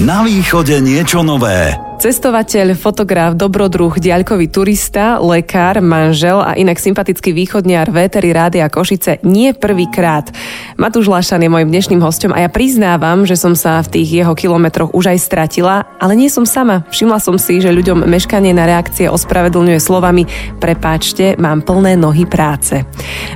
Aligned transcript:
Na 0.00 0.24
východe 0.24 0.80
niečo 0.80 1.20
nové. 1.20 1.76
Cestovateľ, 2.00 2.72
fotograf, 2.72 3.36
dobrodruh, 3.36 3.92
diaľkový 3.92 4.48
turista, 4.48 5.20
lekár, 5.20 5.84
manžel 5.84 6.40
a 6.40 6.56
inak 6.56 6.80
sympatický 6.80 7.36
východniar 7.36 7.92
Véteri 7.92 8.32
Rádia 8.32 8.72
Košice 8.72 9.20
nie 9.28 9.52
prvýkrát. 9.52 10.32
Matúš 10.80 11.12
Lašan 11.12 11.44
je 11.44 11.52
môjim 11.52 11.68
dnešným 11.68 12.00
hostom 12.00 12.32
a 12.32 12.40
ja 12.40 12.48
priznávam, 12.48 13.28
že 13.28 13.36
som 13.36 13.52
sa 13.52 13.84
v 13.84 14.00
tých 14.00 14.24
jeho 14.24 14.32
kilometroch 14.32 14.96
už 14.96 15.12
aj 15.12 15.18
stratila, 15.20 15.84
ale 16.00 16.16
nie 16.16 16.32
som 16.32 16.48
sama. 16.48 16.88
Všimla 16.88 17.20
som 17.20 17.36
si, 17.36 17.60
že 17.60 17.68
ľuďom 17.68 18.08
meškanie 18.08 18.56
na 18.56 18.64
reakcie 18.64 19.04
ospravedlňuje 19.04 19.76
slovami 19.76 20.24
prepáčte, 20.64 21.36
mám 21.36 21.60
plné 21.60 22.00
nohy 22.00 22.24
práce. 22.24 22.88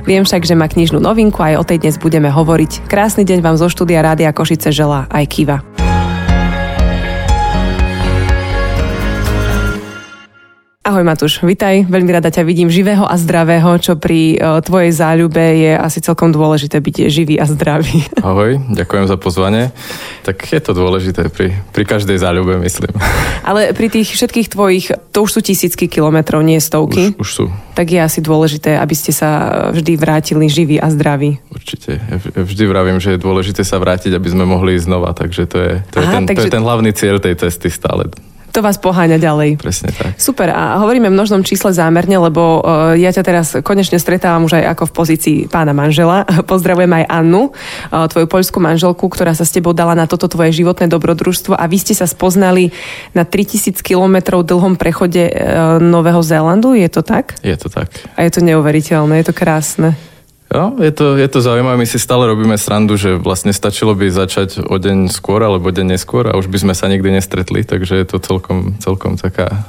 Viem 0.09 0.25
však, 0.25 0.41
že 0.41 0.57
má 0.57 0.65
knižnú 0.65 0.97
novinku 0.97 1.45
a 1.45 1.53
aj 1.53 1.61
o 1.61 1.67
tej 1.69 1.85
dnes 1.85 2.01
budeme 2.01 2.33
hovoriť. 2.33 2.89
Krásny 2.89 3.21
deň 3.21 3.45
vám 3.45 3.61
zo 3.61 3.69
štúdia 3.69 4.01
Rádia 4.01 4.33
Košice 4.33 4.73
želá 4.73 5.05
aj 5.13 5.29
Kiva. 5.29 5.61
Ahoj 10.85 11.01
Matúš, 11.01 11.41
vitaj, 11.41 11.89
veľmi 11.89 12.13
rada 12.13 12.29
ťa 12.29 12.45
vidím 12.45 12.69
živého 12.69 13.09
a 13.09 13.17
zdravého, 13.17 13.73
čo 13.81 13.97
pri 13.97 14.37
uh, 14.37 14.61
tvojej 14.61 14.93
záľube 14.93 15.41
je 15.41 15.73
asi 15.73 15.97
celkom 15.97 16.29
dôležité 16.29 16.77
byť 16.77 17.09
živý 17.09 17.41
a 17.41 17.49
zdravý. 17.49 18.05
Ahoj, 18.21 18.61
ďakujem 18.69 19.09
za 19.09 19.17
pozvanie. 19.17 19.73
Tak 20.21 20.45
je 20.45 20.61
to 20.61 20.77
dôležité 20.77 21.33
pri, 21.33 21.57
pri 21.73 21.89
každej 21.89 22.21
záľube, 22.21 22.61
myslím. 22.61 22.93
Ale 23.49 23.73
pri 23.73 23.97
tých 23.97 24.13
všetkých 24.13 24.47
tvojich, 24.53 24.93
to 25.09 25.25
už 25.25 25.33
sú 25.33 25.39
tisícky 25.41 25.89
kilometrov, 25.89 26.45
nie 26.45 26.61
stovky. 26.61 27.17
Už, 27.17 27.25
už 27.25 27.29
sú. 27.33 27.45
Tak 27.73 27.89
je 27.89 28.05
asi 28.05 28.21
dôležité, 28.21 28.77
aby 28.77 28.93
ste 28.93 29.09
sa 29.09 29.73
vždy 29.73 29.97
vrátili 29.97 30.45
živí 30.45 30.77
a 30.77 30.93
zdraví. 30.93 31.41
Určite. 31.49 31.97
Ja 31.97 32.21
vždy 32.21 32.63
vravím, 32.69 33.01
že 33.01 33.17
je 33.17 33.25
dôležité 33.25 33.65
sa 33.65 33.81
vrátiť, 33.81 34.13
aby 34.13 34.29
sme 34.29 34.45
mohli 34.45 34.77
ísť 34.77 34.85
znova, 34.85 35.17
takže 35.17 35.49
to 35.49 35.57
je, 35.57 35.73
to 35.89 35.97
Aha, 35.97 36.05
je, 36.05 36.13
ten, 36.13 36.23
takže... 36.29 36.37
to 36.37 36.45
je 36.45 36.55
ten 36.61 36.61
hlavný 36.61 36.93
cieľ 36.93 37.17
tej 37.17 37.41
cesty 37.41 37.73
stále 37.73 38.13
to 38.55 38.63
vás 38.63 38.79
poháňa 38.79 39.19
ďalej. 39.19 39.59
Presne 39.59 39.91
tak. 39.91 40.15
Super. 40.15 40.55
A 40.55 40.79
hovoríme 40.79 41.11
v 41.11 41.15
množnom 41.19 41.43
čísle 41.43 41.75
zámerne, 41.75 42.15
lebo 42.15 42.63
uh, 42.63 42.95
ja 42.95 43.11
ťa 43.11 43.23
teraz 43.27 43.47
konečne 43.59 43.99
stretávam 43.99 44.47
už 44.47 44.63
aj 44.63 44.71
ako 44.71 44.83
v 44.87 44.93
pozícii 44.95 45.37
pána 45.51 45.75
manžela. 45.75 46.23
Pozdravujem 46.51 47.03
aj 47.03 47.05
Annu, 47.11 47.51
uh, 47.51 48.07
tvoju 48.07 48.31
poľskú 48.31 48.63
manželku, 48.63 49.11
ktorá 49.11 49.35
sa 49.35 49.43
s 49.43 49.51
tebou 49.51 49.75
dala 49.75 49.91
na 49.91 50.07
toto 50.07 50.31
tvoje 50.31 50.55
životné 50.55 50.87
dobrodružstvo 50.87 51.51
a 51.51 51.67
vy 51.67 51.83
ste 51.83 51.91
sa 51.91 52.07
spoznali 52.07 52.71
na 53.11 53.27
3000 53.27 53.83
kilometrov 53.83 54.47
dlhom 54.47 54.79
prechode 54.79 55.27
uh, 55.27 55.75
Nového 55.83 56.23
Zélandu. 56.23 56.71
Je 56.79 56.87
to 56.87 57.03
tak? 57.03 57.35
Je 57.43 57.59
to 57.59 57.67
tak. 57.67 57.91
A 58.15 58.23
je 58.23 58.31
to 58.31 58.39
neuveriteľné, 58.39 59.19
je 59.19 59.25
to 59.27 59.35
krásne. 59.35 60.14
No, 60.55 60.79
je 60.79 60.87
to, 60.95 61.19
je 61.19 61.27
to 61.27 61.43
zaujímavé, 61.43 61.75
my 61.75 61.83
si 61.83 61.99
stále 61.99 62.31
robíme 62.31 62.55
srandu, 62.55 62.95
že 62.95 63.19
vlastne 63.19 63.51
stačilo 63.51 63.91
by 63.91 64.07
začať 64.07 64.63
o 64.63 64.79
deň 64.79 65.11
skôr 65.11 65.43
alebo 65.43 65.67
deň 65.67 65.99
neskôr 65.99 66.31
a 66.31 66.39
už 66.39 66.47
by 66.47 66.63
sme 66.63 66.71
sa 66.71 66.87
nikdy 66.87 67.11
nestretli, 67.11 67.67
takže 67.67 67.99
je 67.99 68.07
to 68.07 68.23
celkom, 68.23 68.79
celkom 68.79 69.19
taká 69.19 69.67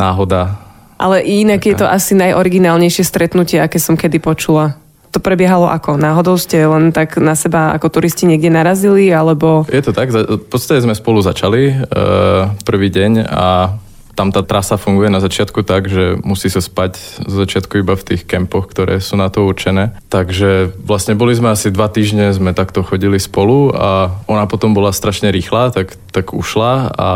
náhoda. 0.00 0.56
Ale 0.96 1.20
inak 1.20 1.60
taká... 1.60 1.68
je 1.68 1.76
to 1.76 1.84
asi 1.84 2.16
najoriginálnejšie 2.16 3.04
stretnutie, 3.04 3.60
aké 3.60 3.76
som 3.76 3.92
kedy 3.92 4.24
počula. 4.24 4.80
To 5.12 5.20
prebiehalo 5.20 5.68
ako? 5.68 6.00
Náhodou 6.00 6.40
ste 6.40 6.64
len 6.64 6.96
tak 6.96 7.20
na 7.20 7.36
seba 7.36 7.76
ako 7.76 8.00
turisti 8.00 8.24
niekde 8.24 8.48
narazili, 8.48 9.12
alebo... 9.12 9.68
Je 9.68 9.84
to 9.84 9.92
tak, 9.92 10.08
v 10.16 10.48
podstate 10.48 10.80
sme 10.80 10.96
spolu 10.96 11.20
začali 11.20 11.76
uh, 11.76 12.56
prvý 12.64 12.88
deň 12.88 13.28
a 13.28 13.76
tam 14.20 14.36
tá 14.36 14.44
trasa 14.44 14.76
funguje 14.76 15.08
na 15.08 15.16
začiatku 15.16 15.64
tak, 15.64 15.88
že 15.88 16.20
musí 16.20 16.52
sa 16.52 16.60
spať 16.60 17.24
z 17.24 17.32
začiatku 17.40 17.80
iba 17.80 17.96
v 17.96 18.04
tých 18.04 18.28
kempoch, 18.28 18.68
ktoré 18.68 19.00
sú 19.00 19.16
na 19.16 19.32
to 19.32 19.48
určené. 19.48 19.96
Takže 20.12 20.76
vlastne 20.76 21.16
boli 21.16 21.32
sme 21.32 21.56
asi 21.56 21.72
dva 21.72 21.88
týždne, 21.88 22.28
sme 22.36 22.52
takto 22.52 22.84
chodili 22.84 23.16
spolu 23.16 23.72
a 23.72 24.12
ona 24.28 24.44
potom 24.44 24.76
bola 24.76 24.92
strašne 24.92 25.32
rýchla, 25.32 25.72
tak, 25.72 25.96
tak 26.12 26.36
ušla 26.36 26.92
a, 26.92 27.10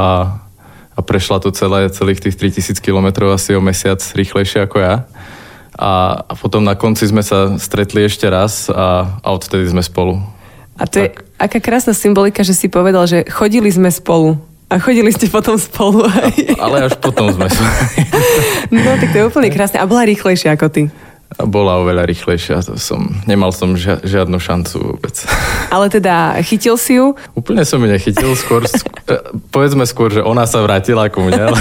a 0.97 1.01
prešla 1.05 1.45
to 1.45 1.53
celé, 1.53 1.93
celých 1.93 2.25
tých 2.25 2.41
3000 2.41 2.81
km 2.81 3.29
asi 3.37 3.53
o 3.53 3.61
mesiac 3.61 4.01
rýchlejšie 4.01 4.65
ako 4.65 4.81
ja. 4.81 5.05
A, 5.77 6.25
a 6.25 6.33
potom 6.41 6.65
na 6.65 6.73
konci 6.73 7.05
sme 7.05 7.21
sa 7.21 7.61
stretli 7.61 8.01
ešte 8.01 8.25
raz 8.33 8.73
a, 8.73 9.21
a 9.21 9.29
odtedy 9.29 9.69
sme 9.69 9.85
spolu. 9.85 10.25
A 10.81 10.89
to 10.89 11.05
tak. 11.05 11.05
je 11.05 11.09
aká 11.37 11.61
krásna 11.61 11.93
symbolika, 11.93 12.41
že 12.41 12.57
si 12.57 12.73
povedal, 12.73 13.05
že 13.05 13.29
chodili 13.29 13.69
sme 13.69 13.93
spolu. 13.93 14.54
A 14.73 14.81
chodili 14.81 15.13
ste 15.13 15.29
potom 15.29 15.61
spolu 15.61 16.09
aj. 16.09 16.57
Ale 16.57 16.89
až 16.89 16.95
potom 16.99 17.31
sme. 17.31 17.47
no 18.75 18.91
tak 18.97 19.13
to 19.13 19.17
je 19.21 19.25
úplne 19.29 19.53
krásne. 19.53 19.79
A 19.79 19.87
bola 19.87 20.09
rýchlejšia 20.09 20.57
ako 20.57 20.67
ty 20.73 20.83
bola 21.43 21.83
oveľa 21.83 22.07
rýchlejšia. 22.07 22.63
To 22.71 22.79
som, 22.79 23.11
nemal 23.27 23.51
som 23.51 23.75
žia, 23.75 23.99
žiadnu 24.03 24.39
šancu 24.39 24.95
vôbec. 24.95 25.15
Ale 25.75 25.91
teda 25.91 26.39
chytil 26.47 26.79
si 26.79 26.99
ju? 26.99 27.19
Úplne 27.35 27.67
som 27.67 27.83
ju 27.83 27.89
nechytil. 27.91 28.31
Skôr, 28.39 28.63
skôr, 28.71 28.95
e, 29.11 29.19
povedzme 29.51 29.83
skôr, 29.83 30.15
že 30.15 30.23
ona 30.23 30.47
sa 30.47 30.63
vrátila 30.63 31.11
ku 31.11 31.27
mne. 31.27 31.51
Ale... 31.51 31.59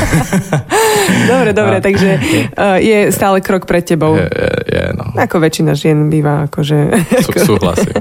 dobre, 1.32 1.52
dobre, 1.58 1.78
a... 1.80 1.84
takže 1.84 2.10
uh, 2.54 2.78
je 2.78 3.10
stále 3.10 3.42
krok 3.42 3.66
pred 3.66 3.82
tebou. 3.82 4.14
Je, 4.14 4.30
je, 4.30 4.52
je 4.70 4.84
no. 4.94 5.18
Ako 5.18 5.42
väčšina 5.42 5.74
žien 5.74 6.06
býva. 6.14 6.46
Akože, 6.46 6.94
Sú, 7.26 7.58
súhlasím. 7.58 7.98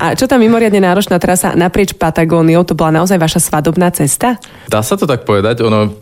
A 0.00 0.16
čo 0.16 0.24
tam 0.24 0.40
mimoriadne 0.40 0.80
náročná 0.80 1.20
trasa 1.20 1.52
naprieč 1.52 1.92
Patagóniou, 1.92 2.64
to 2.64 2.72
bola 2.72 3.02
naozaj 3.02 3.20
vaša 3.20 3.40
svadobná 3.44 3.92
cesta? 3.92 4.40
Dá 4.72 4.80
sa 4.80 4.96
to 4.96 5.04
tak 5.04 5.28
povedať. 5.28 5.60
Ono, 5.60 5.92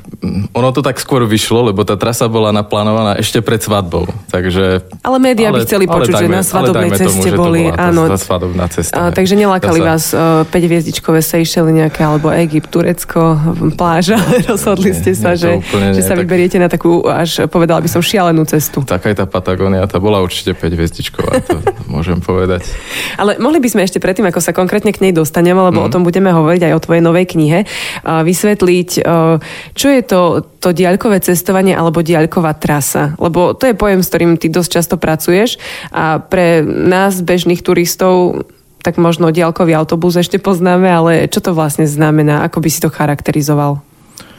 ono 0.55 0.69
to 0.71 0.79
tak 0.85 1.03
skôr 1.03 1.27
vyšlo, 1.27 1.75
lebo 1.75 1.83
tá 1.83 1.99
trasa 1.99 2.31
bola 2.31 2.55
naplánovaná 2.55 3.19
ešte 3.19 3.43
pred 3.43 3.59
svadbou. 3.59 4.07
Takže 4.31 4.87
ale 5.09 5.17
médiá 5.25 5.49
by 5.49 5.65
chceli 5.65 5.89
počuť, 5.89 6.21
dajme, 6.21 6.29
že 6.29 6.37
na 6.37 6.43
svadobnej 6.45 6.91
ceste 6.93 7.29
tomu, 7.33 7.41
boli. 7.41 7.63
Áno. 7.73 8.13
Tá 8.13 8.21
svadobná 8.21 8.69
cesta. 8.69 8.93
A, 8.93 9.09
takže 9.09 9.41
nelákali 9.41 9.81
sa... 9.81 9.87
vás 9.89 10.05
uh, 10.13 10.45
5 10.45 10.53
hviezdičkové 10.53 11.25
Seychelles 11.25 11.73
nejaké, 11.73 12.05
alebo 12.05 12.29
Egypt, 12.29 12.69
Turecko, 12.69 13.41
pláža. 13.73 14.21
Rozhodli 14.53 14.93
ste 14.93 15.17
sa, 15.17 15.33
nie, 15.33 15.65
že, 15.65 15.97
že 15.97 16.03
sa 16.05 16.13
tak... 16.13 16.29
vyberiete 16.29 16.61
na 16.61 16.69
takú, 16.69 17.01
až 17.09 17.49
povedala 17.49 17.81
by 17.81 17.89
som, 17.89 18.05
šialenú 18.05 18.45
cestu. 18.45 18.85
Taká 18.85 19.17
aj 19.17 19.25
tá 19.25 19.27
Patagónia, 19.27 19.89
tá 19.89 19.97
bola 19.97 20.21
určite 20.21 20.53
5 20.53 20.77
hviezdičková, 20.77 21.41
to 21.41 21.57
môžem 21.95 22.21
povedať. 22.21 22.69
Ale 23.17 23.41
mohli 23.41 23.65
by 23.65 23.69
sme 23.73 23.89
ešte 23.89 24.05
predtým, 24.05 24.29
ako 24.29 24.45
sa 24.45 24.53
konkrétne 24.53 24.93
k 24.93 25.09
nej 25.09 25.17
dostaneme, 25.17 25.57
lebo 25.73 25.81
mm. 25.81 25.87
o 25.89 25.93
tom 25.93 26.05
budeme 26.05 26.29
hovoriť 26.37 26.69
aj 26.69 26.73
o 26.77 26.83
tvojej 26.85 27.01
novej 27.01 27.25
knihe, 27.33 27.65
uh, 27.65 28.21
vysvetliť, 28.21 28.91
uh, 29.01 29.41
čo 29.73 29.89
je 29.89 30.03
to, 30.05 30.21
to 30.61 30.77
diaľkové 30.77 31.25
cestovanie 31.25 31.73
alebo 31.73 32.05
diaľková 32.05 32.53
trasa. 32.61 33.17
Lebo 33.17 33.57
to 33.57 33.65
je 33.65 33.79
pojem, 33.79 34.05
s 34.05 34.11
ktorým 34.13 34.37
ty 34.37 34.53
dosť 34.53 34.71
často 34.77 34.98
pracuješ 34.99 35.57
a 35.95 36.21
pre 36.21 36.61
nás, 36.67 37.23
bežných 37.25 37.65
turistov, 37.65 38.45
tak 38.85 39.01
možno 39.01 39.35
diaľkový 39.35 39.75
autobus 39.75 40.19
ešte 40.19 40.39
poznáme, 40.39 40.87
ale 40.87 41.13
čo 41.27 41.43
to 41.43 41.57
vlastne 41.57 41.89
znamená? 41.89 42.47
Ako 42.47 42.63
by 42.63 42.69
si 42.71 42.83
to 42.83 42.93
charakterizoval? 42.93 43.88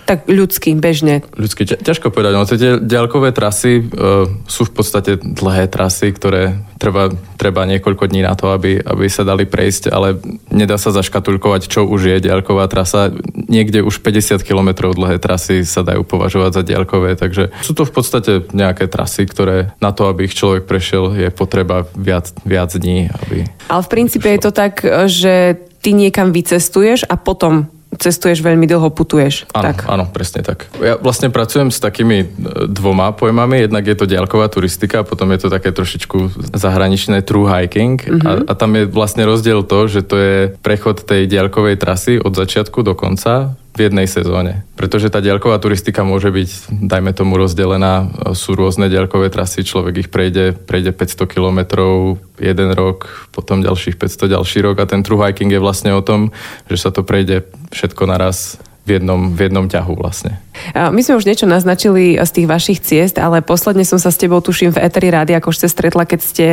Tak 0.10 0.26
ľudský, 0.26 0.74
bežne. 0.74 1.22
Ľudský, 1.38 1.70
ťažko 1.70 2.10
povedať. 2.10 2.34
No, 2.34 2.50
tie 2.50 2.82
ďalkové 2.82 3.30
trasy 3.30 3.86
uh, 3.86 4.26
sú 4.50 4.66
v 4.66 4.74
podstate 4.74 5.22
dlhé 5.22 5.70
trasy, 5.70 6.10
ktoré 6.10 6.58
treba, 6.82 7.14
treba 7.38 7.70
niekoľko 7.70 8.10
dní 8.10 8.26
na 8.26 8.34
to, 8.34 8.50
aby, 8.50 8.82
aby 8.82 9.06
sa 9.06 9.22
dali 9.22 9.46
prejsť, 9.46 9.94
ale 9.94 10.18
nedá 10.50 10.82
sa 10.82 10.90
zaškatulkovať, 10.90 11.70
čo 11.70 11.86
už 11.86 12.10
je 12.10 12.26
ďalková 12.26 12.66
trasa. 12.66 13.14
Niekde 13.38 13.86
už 13.86 14.02
50 14.02 14.42
km 14.42 14.90
dlhé 14.90 15.22
trasy 15.22 15.62
sa 15.62 15.86
dajú 15.86 16.02
považovať 16.02 16.58
za 16.58 16.64
ďalkové, 16.66 17.14
takže 17.14 17.54
sú 17.62 17.78
to 17.78 17.86
v 17.86 17.94
podstate 17.94 18.50
nejaké 18.50 18.90
trasy, 18.90 19.30
ktoré 19.30 19.78
na 19.78 19.94
to, 19.94 20.10
aby 20.10 20.26
ich 20.26 20.34
človek 20.34 20.66
prešiel, 20.66 21.14
je 21.14 21.30
potreba 21.30 21.86
viac, 21.94 22.34
viac 22.42 22.74
dní. 22.74 23.14
Aby 23.14 23.46
ale 23.70 23.86
v 23.86 23.92
princípe 23.94 24.26
je 24.26 24.42
to 24.42 24.50
tak, 24.50 24.82
že 25.06 25.54
ty 25.86 25.94
niekam 25.94 26.34
vycestuješ 26.34 27.06
a 27.06 27.14
potom 27.16 27.70
cestuješ 27.98 28.46
veľmi 28.46 28.70
dlho, 28.70 28.94
putuješ. 28.94 29.50
Áno, 29.50 29.66
tak. 29.74 29.90
áno, 29.90 30.06
presne 30.06 30.46
tak. 30.46 30.70
Ja 30.78 31.02
vlastne 31.02 31.34
pracujem 31.34 31.74
s 31.74 31.82
takými 31.82 32.18
e, 32.22 32.28
dvoma 32.70 33.10
pojmami. 33.18 33.66
Jednak 33.66 33.84
je 33.90 33.98
to 33.98 34.06
diaľková 34.06 34.46
turistika, 34.54 35.02
potom 35.02 35.34
je 35.34 35.40
to 35.42 35.50
také 35.50 35.74
trošičku 35.74 36.54
zahraničné 36.54 37.26
true 37.26 37.50
hiking. 37.50 37.98
Mm-hmm. 37.98 38.28
A, 38.30 38.32
a 38.46 38.54
tam 38.54 38.78
je 38.78 38.86
vlastne 38.86 39.26
rozdiel 39.26 39.66
to, 39.66 39.90
že 39.90 40.06
to 40.06 40.16
je 40.22 40.38
prechod 40.62 41.02
tej 41.02 41.26
diaľkovej 41.26 41.82
trasy 41.82 42.22
od 42.22 42.38
začiatku 42.38 42.86
do 42.86 42.94
konca 42.94 43.58
v 43.80 43.88
jednej 43.88 44.12
sezóne. 44.12 44.68
Pretože 44.76 45.08
tá 45.08 45.24
diaľková 45.24 45.56
turistika 45.64 46.04
môže 46.04 46.28
byť, 46.28 46.68
dajme 46.84 47.16
tomu, 47.16 47.40
rozdelená. 47.40 48.12
Sú 48.36 48.60
rôzne 48.60 48.92
diaľkové 48.92 49.32
trasy, 49.32 49.64
človek 49.64 50.04
ich 50.04 50.10
prejde, 50.12 50.52
prejde 50.52 50.92
500 50.92 51.24
kilometrov 51.32 52.20
jeden 52.44 52.76
rok, 52.76 53.32
potom 53.32 53.64
ďalších 53.64 53.96
500 53.96 54.36
ďalší 54.36 54.60
rok 54.68 54.84
a 54.84 54.90
ten 54.90 55.00
true 55.00 55.24
hiking 55.24 55.56
je 55.56 55.64
vlastne 55.64 55.96
o 55.96 56.04
tom, 56.04 56.36
že 56.68 56.76
sa 56.76 56.92
to 56.92 57.08
prejde 57.08 57.48
všetko 57.72 58.04
naraz 58.04 58.60
v 58.90 58.98
jednom, 58.98 59.30
v 59.30 59.46
jednom 59.46 59.70
ťahu 59.70 59.94
vlastne. 59.94 60.42
My 60.74 61.06
sme 61.06 61.22
už 61.22 61.30
niečo 61.30 61.46
naznačili 61.46 62.18
z 62.18 62.32
tých 62.34 62.48
vašich 62.50 62.80
ciest, 62.82 63.22
ale 63.22 63.46
posledne 63.46 63.86
som 63.86 64.02
sa 64.02 64.10
s 64.10 64.18
tebou, 64.18 64.42
tuším, 64.42 64.74
v 64.74 64.82
Eteri 64.82 65.14
Rády, 65.14 65.38
ako 65.38 65.54
ste 65.54 65.70
stretla, 65.70 66.10
keď 66.10 66.20
ste 66.20 66.48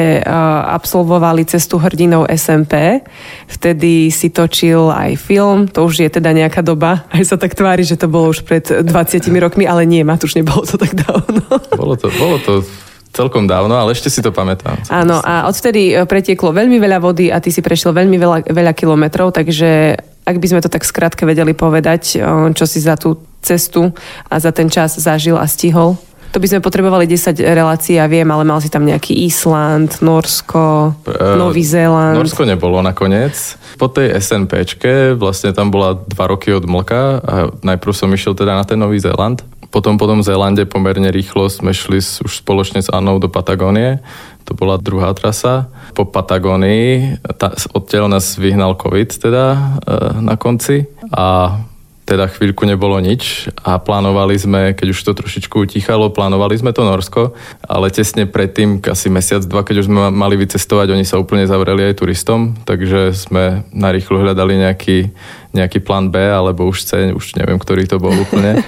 absolvovali 0.77 1.49
cestu 1.49 1.81
hrdinou 1.81 2.29
SMP. 2.29 3.01
Vtedy 3.49 4.13
si 4.13 4.29
točil 4.29 4.93
aj 4.93 5.17
film, 5.17 5.65
to 5.65 5.89
už 5.89 6.05
je 6.05 6.11
teda 6.13 6.37
nejaká 6.37 6.61
doba, 6.61 7.09
aj 7.17 7.25
sa 7.25 7.37
tak 7.41 7.57
tvári, 7.57 7.89
že 7.89 7.97
to 7.97 8.07
bolo 8.13 8.37
už 8.37 8.45
pred 8.45 8.69
20 8.69 8.85
rokmi, 9.41 9.65
ale 9.65 9.89
nie, 9.89 10.05
Matúš, 10.05 10.37
nebolo 10.37 10.69
to 10.69 10.77
tak 10.77 10.93
dávno. 10.93 11.41
Bolo 11.73 11.97
to, 11.97 12.13
bolo 12.21 12.37
to 12.45 12.61
celkom 13.17 13.49
dávno, 13.49 13.73
ale 13.73 13.97
ešte 13.97 14.13
si 14.13 14.21
to 14.21 14.29
pamätám. 14.29 14.77
Áno, 14.93 15.25
a 15.25 15.49
odvtedy 15.49 15.97
e, 15.97 16.05
pretieklo 16.05 16.53
veľmi 16.53 16.77
veľa 16.77 17.01
vody 17.01 17.33
a 17.33 17.41
ty 17.41 17.49
si 17.49 17.65
prešiel 17.65 17.97
veľmi 17.97 18.21
veľa, 18.21 18.39
veľa 18.53 18.73
kilometrov, 18.77 19.33
takže 19.33 19.97
ak 20.27 20.43
by 20.43 20.47
sme 20.51 20.61
to 20.61 20.67
tak 20.67 20.83
skrátke 20.83 21.23
vedeli 21.23 21.55
povedať, 21.55 22.19
čo 22.53 22.65
si 22.67 22.83
za 22.83 22.99
tú 22.99 23.23
cestu 23.47 23.95
a 24.27 24.43
za 24.43 24.51
ten 24.51 24.67
čas 24.67 24.99
zažil 24.99 25.39
a 25.39 25.47
stihol? 25.47 25.95
To 26.35 26.43
by 26.43 26.53
sme 26.53 26.61
potrebovali 26.61 27.09
10 27.09 27.39
relácií, 27.41 27.97
ja 27.97 28.05
viem, 28.11 28.29
ale 28.29 28.45
mal 28.45 28.61
si 28.61 28.69
tam 28.69 28.85
nejaký 28.85 29.25
Island, 29.25 30.05
Norsko, 30.05 30.93
uh, 30.93 31.39
Nový 31.39 31.65
Zéland. 31.65 32.19
Norsko 32.19 32.45
nebolo 32.45 32.85
nakoniec. 32.85 33.57
Po 33.81 33.89
tej 33.89 34.13
SNPčke 34.21 35.17
vlastne 35.17 35.57
tam 35.57 35.73
bola 35.73 35.97
dva 35.97 36.29
roky 36.29 36.53
od 36.53 36.69
Mlka 36.69 37.03
a 37.25 37.35
najprv 37.65 37.93
som 37.97 38.13
išiel 38.13 38.37
teda 38.37 38.53
na 38.53 38.69
ten 38.69 38.77
Nový 38.77 39.01
Zéland. 39.01 39.41
Potom 39.73 39.97
po 39.97 40.05
tom 40.05 40.21
Zélande 40.21 40.69
pomerne 40.69 41.09
rýchlo 41.09 41.49
sme 41.49 41.73
šli 41.73 42.05
už 42.05 42.45
spoločne 42.45 42.85
s 42.85 42.93
Annou 42.93 43.17
do 43.17 43.33
Patagónie. 43.33 44.05
To 44.47 44.55
bola 44.55 44.79
druhá 44.79 45.11
trasa. 45.13 45.67
Po 45.93 46.07
Patagónii 46.07 47.19
odtiaľ 47.75 48.07
nás 48.07 48.39
vyhnal 48.39 48.79
COVID 48.79 49.11
teda 49.19 49.45
e, 49.53 49.59
na 50.23 50.39
konci 50.39 50.87
a 51.11 51.59
teda 52.07 52.31
chvíľku 52.31 52.63
nebolo 52.63 52.95
nič 53.03 53.51
a 53.67 53.83
plánovali 53.83 54.39
sme, 54.39 54.79
keď 54.79 54.95
už 54.95 55.01
to 55.03 55.13
trošičku 55.19 55.67
utichalo, 55.67 56.15
plánovali 56.15 56.55
sme 56.55 56.71
to 56.71 56.87
Norsko, 56.87 57.35
ale 57.67 57.91
tesne 57.91 58.31
predtým, 58.31 58.79
asi 58.87 59.11
mesiac, 59.11 59.43
dva, 59.43 59.67
keď 59.67 59.83
už 59.83 59.91
sme 59.91 60.15
mali 60.15 60.39
vycestovať, 60.39 60.95
oni 60.95 61.03
sa 61.03 61.19
úplne 61.19 61.51
zavreli 61.51 61.91
aj 61.91 61.99
turistom, 61.99 62.55
takže 62.63 63.11
sme 63.11 63.67
narýchlo 63.75 64.23
hľadali 64.23 64.55
nejaký, 64.55 65.11
nejaký 65.51 65.83
plán 65.83 66.15
B, 66.15 66.23
alebo 66.23 66.71
už 66.71 66.87
C, 66.87 67.11
už 67.11 67.35
neviem, 67.43 67.59
ktorý 67.59 67.91
to 67.91 67.99
bol 67.99 68.15
úplne. 68.15 68.63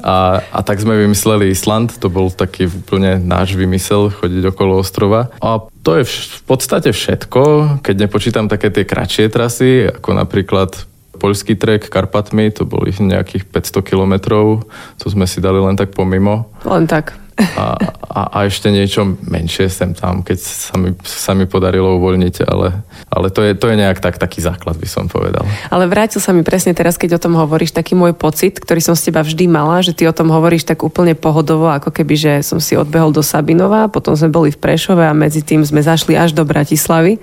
A, 0.00 0.40
a 0.40 0.60
tak 0.64 0.80
sme 0.80 0.96
vymysleli 0.96 1.52
Island, 1.52 2.00
to 2.00 2.08
bol 2.08 2.32
taký 2.32 2.66
úplne 2.66 3.20
náš 3.20 3.52
vymysel, 3.54 4.08
chodiť 4.08 4.56
okolo 4.56 4.80
ostrova. 4.80 5.28
A 5.44 5.60
to 5.84 6.00
je 6.00 6.04
v 6.08 6.42
podstate 6.48 6.90
všetko, 6.90 7.76
keď 7.84 8.08
nepočítam 8.08 8.48
také 8.48 8.72
tie 8.72 8.88
kratšie 8.88 9.28
trasy, 9.28 9.92
ako 9.92 10.16
napríklad 10.16 10.88
poľský 11.20 11.60
trek 11.60 11.92
Karpatmi, 11.92 12.48
to 12.48 12.64
boli 12.64 12.96
nejakých 12.96 13.44
500 13.44 13.84
kilometrov, 13.84 14.64
to 14.96 15.06
sme 15.12 15.28
si 15.28 15.44
dali 15.44 15.60
len 15.60 15.76
tak 15.76 15.92
pomimo. 15.92 16.48
Len 16.64 16.88
tak 16.88 17.19
a, 17.40 17.76
a, 18.10 18.20
a 18.30 18.38
ešte 18.44 18.68
niečo 18.68 19.16
menšie 19.24 19.72
sem 19.72 19.96
tam, 19.96 20.20
keď 20.20 20.38
sa 20.38 20.74
mi, 20.76 20.92
sa 21.02 21.32
mi 21.32 21.48
podarilo 21.48 21.96
uvoľniť, 21.96 22.34
ale, 22.44 22.84
ale 23.08 23.26
to, 23.32 23.40
je, 23.42 23.56
to 23.56 23.72
je 23.72 23.76
nejak 23.80 23.98
tak, 23.98 24.20
taký 24.20 24.44
základ, 24.44 24.76
by 24.76 24.88
som 24.88 25.08
povedal. 25.08 25.42
Ale 25.72 25.88
vrátil 25.88 26.20
sa 26.20 26.36
mi 26.36 26.44
presne 26.44 26.76
teraz, 26.76 27.00
keď 27.00 27.16
o 27.16 27.22
tom 27.22 27.34
hovoríš, 27.40 27.72
taký 27.72 27.96
môj 27.96 28.12
pocit, 28.12 28.60
ktorý 28.60 28.84
som 28.84 28.94
z 28.94 29.08
teba 29.08 29.24
vždy 29.24 29.48
mala, 29.48 29.80
že 29.80 29.96
ty 29.96 30.04
o 30.04 30.14
tom 30.14 30.28
hovoríš 30.28 30.68
tak 30.68 30.84
úplne 30.84 31.16
pohodovo, 31.16 31.72
ako 31.72 31.88
keby, 31.88 32.14
že 32.14 32.32
som 32.44 32.60
si 32.60 32.76
odbehol 32.76 33.10
do 33.10 33.24
Sabinova, 33.24 33.88
potom 33.88 34.12
sme 34.12 34.28
boli 34.28 34.52
v 34.52 34.60
Prešove 34.60 35.02
a 35.02 35.16
medzi 35.16 35.40
tým 35.40 35.64
sme 35.64 35.80
zašli 35.80 36.14
až 36.14 36.36
do 36.36 36.44
Bratislavy. 36.44 37.16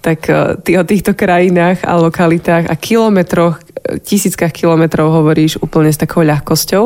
Tak 0.00 0.18
e, 0.30 0.32
ty 0.62 0.78
o 0.78 0.86
týchto 0.86 1.18
krajinách 1.18 1.82
a 1.82 1.98
lokalitách 1.98 2.70
a 2.70 2.74
kilometroch 2.78 3.65
tisíckach 4.02 4.52
kilometrov 4.52 5.12
hovoríš 5.12 5.60
úplne 5.60 5.92
s 5.92 6.00
takou 6.00 6.24
ľahkosťou, 6.24 6.82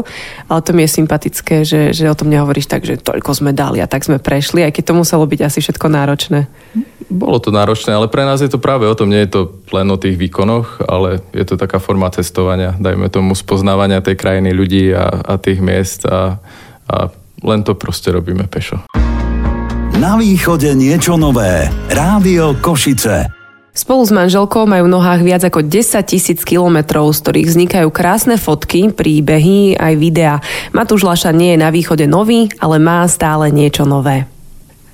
ale 0.51 0.61
to 0.61 0.71
mi 0.77 0.85
je 0.85 0.97
sympatické, 1.01 1.57
že, 1.65 1.95
že 1.97 2.11
o 2.11 2.19
tom 2.19 2.29
nehovoríš 2.29 2.67
tak, 2.69 2.85
že 2.85 3.01
toľko 3.01 3.31
sme 3.33 3.51
dali 3.55 3.81
a 3.81 3.91
tak 3.91 4.05
sme 4.05 4.21
prešli, 4.21 4.67
aj 4.67 4.75
keď 4.75 4.85
to 4.93 4.99
muselo 4.99 5.25
byť 5.25 5.41
asi 5.41 5.59
všetko 5.63 5.87
náročné. 5.89 6.51
Bolo 7.11 7.43
to 7.43 7.51
náročné, 7.51 7.95
ale 7.95 8.07
pre 8.07 8.23
nás 8.23 8.39
je 8.39 8.51
to 8.51 8.63
práve 8.63 8.87
o 8.87 8.95
tom, 8.95 9.11
nie 9.11 9.23
je 9.27 9.31
to 9.35 9.41
len 9.75 9.89
o 9.91 9.99
tých 9.99 10.15
výkonoch, 10.15 10.85
ale 10.87 11.25
je 11.35 11.45
to 11.47 11.59
taká 11.59 11.83
forma 11.83 12.07
cestovania, 12.15 12.77
dajme 12.79 13.11
tomu 13.11 13.35
spoznávania 13.35 14.05
tej 14.05 14.15
krajiny 14.15 14.55
ľudí 14.55 14.95
a, 14.95 15.25
a 15.27 15.35
tých 15.41 15.59
miest 15.59 16.07
a, 16.07 16.39
a 16.87 17.11
len 17.43 17.65
to 17.65 17.75
proste 17.75 18.13
robíme 18.13 18.47
pešo. 18.47 18.85
Na 20.01 20.17
východe 20.17 20.73
niečo 20.73 21.21
nové. 21.21 21.69
Rádio 21.93 22.57
Košice. 22.63 23.40
Spolu 23.71 24.03
s 24.03 24.11
manželkou 24.11 24.67
majú 24.67 24.91
v 24.91 24.95
nohách 24.99 25.23
viac 25.23 25.43
ako 25.47 25.63
10 25.63 26.03
tisíc 26.03 26.43
kilometrov, 26.43 27.15
z 27.15 27.23
ktorých 27.23 27.51
vznikajú 27.55 27.89
krásne 27.95 28.35
fotky, 28.35 28.91
príbehy 28.91 29.79
aj 29.79 29.95
videá. 29.95 30.43
Matúš 30.75 31.07
Laša 31.07 31.31
nie 31.31 31.55
je 31.55 31.63
na 31.63 31.71
východe 31.71 32.11
nový, 32.11 32.51
ale 32.59 32.83
má 32.83 33.07
stále 33.07 33.55
niečo 33.55 33.87
nové. 33.87 34.27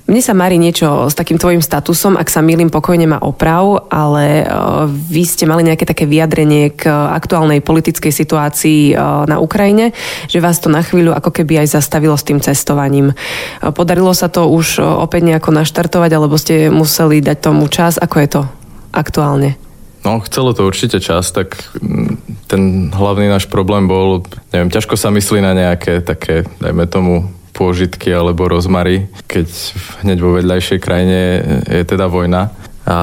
Mne 0.07 0.23
sa 0.23 0.31
marí 0.31 0.55
niečo 0.55 1.11
s 1.11 1.19
takým 1.19 1.35
tvojim 1.35 1.59
statusom, 1.59 2.15
ak 2.15 2.31
sa 2.31 2.39
milím, 2.39 2.71
pokojne 2.71 3.11
ma 3.11 3.19
oprav, 3.19 3.91
ale 3.91 4.47
uh, 4.47 4.87
vy 4.87 5.27
ste 5.27 5.43
mali 5.43 5.67
nejaké 5.67 5.83
také 5.83 6.07
vyjadrenie 6.07 6.71
k 6.71 6.87
aktuálnej 6.87 7.59
politickej 7.59 8.15
situácii 8.15 8.95
uh, 8.95 9.27
na 9.27 9.43
Ukrajine, 9.43 9.91
že 10.31 10.39
vás 10.39 10.63
to 10.63 10.71
na 10.71 10.79
chvíľu 10.79 11.11
ako 11.11 11.35
keby 11.35 11.59
aj 11.59 11.75
zastavilo 11.75 12.15
s 12.15 12.23
tým 12.23 12.39
cestovaním. 12.39 13.11
Uh, 13.11 13.75
podarilo 13.75 14.15
sa 14.15 14.31
to 14.31 14.47
už 14.47 14.79
opäť 14.79 15.27
nejako 15.27 15.51
naštartovať, 15.51 16.11
alebo 16.15 16.39
ste 16.39 16.71
museli 16.71 17.19
dať 17.19 17.37
tomu 17.43 17.67
čas? 17.67 17.99
Ako 17.99 18.23
je 18.23 18.29
to? 18.31 18.56
Aktuálne? 18.97 19.53
No, 20.01 20.17
chcelo 20.25 20.57
to 20.57 20.65
určite 20.65 20.97
čas, 20.97 21.29
tak 21.29 21.57
mm, 21.77 22.47
ten 22.49 22.61
hlavný 22.89 23.29
náš 23.29 23.45
problém 23.45 23.85
bol, 23.85 24.25
neviem, 24.49 24.73
ťažko 24.73 24.97
sa 24.97 25.13
myslí 25.13 25.43
na 25.43 25.53
nejaké 25.53 26.01
také, 26.01 26.49
dajme 26.57 26.89
tomu, 26.89 27.15
pôžitky 27.57 28.13
alebo 28.13 28.45
rozmary, 28.45 29.09
keď 29.25 29.49
hneď 30.05 30.17
vo 30.21 30.37
vedľajšej 30.37 30.77
krajine 30.77 31.19
je 31.65 31.83
teda 31.89 32.05
vojna 32.05 32.53
a 32.87 32.97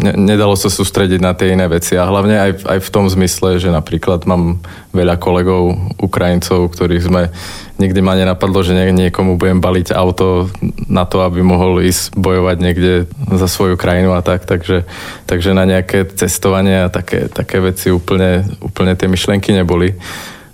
ne, 0.00 0.16
nedalo 0.16 0.56
sa 0.56 0.72
sústrediť 0.72 1.20
na 1.20 1.36
tie 1.36 1.52
iné 1.52 1.68
veci 1.68 1.92
a 1.98 2.08
hlavne 2.08 2.40
aj, 2.40 2.52
aj 2.64 2.78
v 2.80 2.92
tom 2.94 3.04
zmysle, 3.04 3.60
že 3.60 3.68
napríklad 3.68 4.24
mám 4.24 4.64
veľa 4.96 5.20
kolegov 5.20 5.76
Ukrajincov, 6.00 6.72
ktorých 6.72 7.04
sme 7.04 7.22
nikdy 7.78 8.00
ma 8.00 8.14
nenapadlo, 8.14 8.62
že 8.62 8.74
nie, 8.74 9.06
niekomu 9.08 9.34
budem 9.34 9.58
baliť 9.58 9.90
auto 9.90 10.46
na 10.86 11.02
to, 11.04 11.26
aby 11.26 11.42
mohol 11.42 11.82
ísť 11.82 12.14
bojovať 12.14 12.56
niekde 12.62 12.92
za 13.34 13.50
svoju 13.50 13.74
krajinu 13.74 14.14
a 14.14 14.22
tak, 14.22 14.46
takže, 14.46 14.86
takže 15.26 15.56
na 15.56 15.66
nejaké 15.66 16.06
cestovanie 16.14 16.86
a 16.86 16.92
také, 16.92 17.26
také 17.26 17.58
veci 17.58 17.90
úplne, 17.90 18.46
úplne 18.62 18.94
tie 18.94 19.10
myšlenky 19.10 19.50
neboli. 19.50 19.98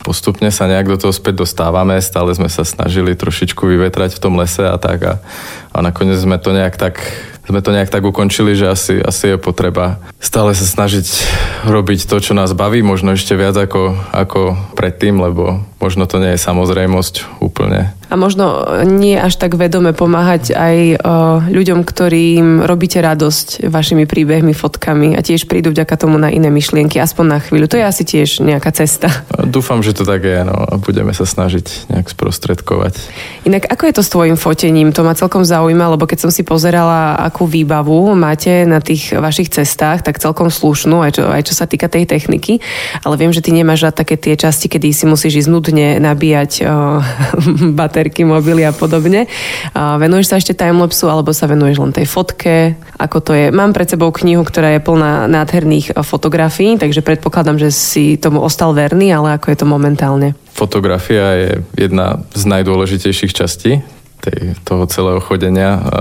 Postupne 0.00 0.48
sa 0.48 0.64
nejak 0.64 0.88
do 0.88 0.96
toho 0.96 1.12
späť 1.12 1.44
dostávame, 1.44 2.00
stále 2.00 2.32
sme 2.32 2.48
sa 2.48 2.64
snažili 2.64 3.12
trošičku 3.12 3.68
vyvetrať 3.68 4.16
v 4.16 4.22
tom 4.22 4.40
lese 4.40 4.64
a 4.64 4.80
tak 4.80 5.04
a, 5.04 5.14
a 5.76 5.78
nakoniec 5.84 6.16
sme 6.16 6.40
to 6.40 6.56
nejak 6.56 6.80
tak 6.80 7.04
sme 7.50 7.60
to 7.60 7.74
nejak 7.74 7.90
tak 7.90 8.06
ukončili, 8.06 8.54
že 8.54 8.70
asi, 8.70 9.02
asi 9.02 9.34
je 9.34 9.36
potreba 9.36 9.98
stále 10.30 10.54
sa 10.54 10.62
snažiť 10.62 11.06
robiť 11.66 12.06
to, 12.06 12.22
čo 12.22 12.32
nás 12.38 12.54
baví, 12.54 12.86
možno 12.86 13.16
ešte 13.16 13.34
viac 13.34 13.58
ako, 13.58 13.98
ako 14.14 14.54
predtým, 14.78 15.18
lebo 15.18 15.64
možno 15.82 16.06
to 16.06 16.22
nie 16.22 16.38
je 16.38 16.44
samozrejmosť 16.46 17.42
úplne 17.42 17.90
a 18.10 18.14
možno 18.18 18.66
nie 18.82 19.14
až 19.14 19.38
tak 19.38 19.54
vedome 19.54 19.94
pomáhať 19.94 20.50
aj 20.52 20.76
ľuďom, 21.48 21.86
ktorým 21.86 22.66
robíte 22.66 22.98
radosť 22.98 23.70
vašimi 23.70 24.04
príbehmi, 24.10 24.50
fotkami 24.50 25.14
a 25.14 25.22
tiež 25.22 25.46
prídu 25.46 25.70
vďaka 25.70 25.94
tomu 25.94 26.18
na 26.18 26.28
iné 26.28 26.50
myšlienky, 26.50 26.98
aspoň 26.98 27.24
na 27.30 27.38
chvíľu. 27.38 27.70
To 27.70 27.78
je 27.78 27.86
asi 27.86 28.02
tiež 28.02 28.42
nejaká 28.42 28.74
cesta. 28.74 29.08
Dúfam, 29.46 29.80
že 29.86 29.94
to 29.94 30.02
tak 30.02 30.26
je 30.26 30.42
no, 30.42 30.58
a 30.58 30.74
budeme 30.76 31.14
sa 31.14 31.22
snažiť 31.22 31.94
nejak 31.94 32.10
sprostredkovať. 32.10 32.98
Inak 33.46 33.70
ako 33.70 33.82
je 33.86 33.94
to 33.94 34.02
s 34.02 34.10
tvojim 34.10 34.34
fotením? 34.34 34.90
To 34.90 35.06
ma 35.06 35.14
celkom 35.14 35.46
zaujíma, 35.46 35.94
lebo 35.94 36.10
keď 36.10 36.26
som 36.26 36.30
si 36.34 36.42
pozerala, 36.42 37.14
akú 37.14 37.46
výbavu 37.46 38.18
máte 38.18 38.66
na 38.66 38.82
tých 38.82 39.14
vašich 39.14 39.54
cestách, 39.54 40.02
tak 40.02 40.18
celkom 40.18 40.50
slušnú, 40.50 40.98
aj 41.06 41.12
čo, 41.14 41.22
aj 41.30 41.42
čo 41.46 41.54
sa 41.54 41.70
týka 41.70 41.86
tej 41.86 42.10
techniky, 42.10 42.58
ale 43.06 43.14
viem, 43.14 43.30
že 43.30 43.40
ty 43.40 43.54
nemáš 43.54 43.86
rád 43.86 44.02
také 44.02 44.18
tie 44.18 44.34
časti, 44.34 44.66
kedy 44.66 44.90
si 44.90 45.04
musíš 45.06 45.46
ísť 45.46 45.50
nudne 45.52 45.88
nabíjať 46.02 46.52
o, 46.66 47.00
batérie 47.80 47.99
baterky, 48.00 48.24
mobily 48.24 48.64
a 48.64 48.72
podobne. 48.72 49.28
A 49.76 50.00
venuješ 50.00 50.32
sa 50.32 50.40
ešte 50.40 50.56
timelapsu 50.56 51.04
alebo 51.12 51.36
sa 51.36 51.44
venuješ 51.44 51.84
len 51.84 51.92
tej 51.92 52.08
fotke? 52.08 52.80
Ako 52.96 53.20
to 53.20 53.36
je? 53.36 53.52
Mám 53.52 53.76
pred 53.76 53.84
sebou 53.84 54.08
knihu, 54.08 54.40
ktorá 54.40 54.72
je 54.72 54.80
plná 54.80 55.28
nádherných 55.28 56.00
fotografií, 56.00 56.80
takže 56.80 57.04
predpokladám, 57.04 57.60
že 57.60 57.68
si 57.68 58.16
tomu 58.16 58.40
ostal 58.40 58.72
verný, 58.72 59.12
ale 59.12 59.36
ako 59.36 59.52
je 59.52 59.58
to 59.60 59.66
momentálne? 59.68 60.32
Fotografia 60.56 61.36
je 61.36 61.50
jedna 61.76 62.24
z 62.32 62.42
najdôležitejších 62.48 63.36
častí 63.36 63.84
tej, 64.24 64.56
toho 64.64 64.88
celého 64.88 65.20
chodenia. 65.20 65.76
A 65.76 66.00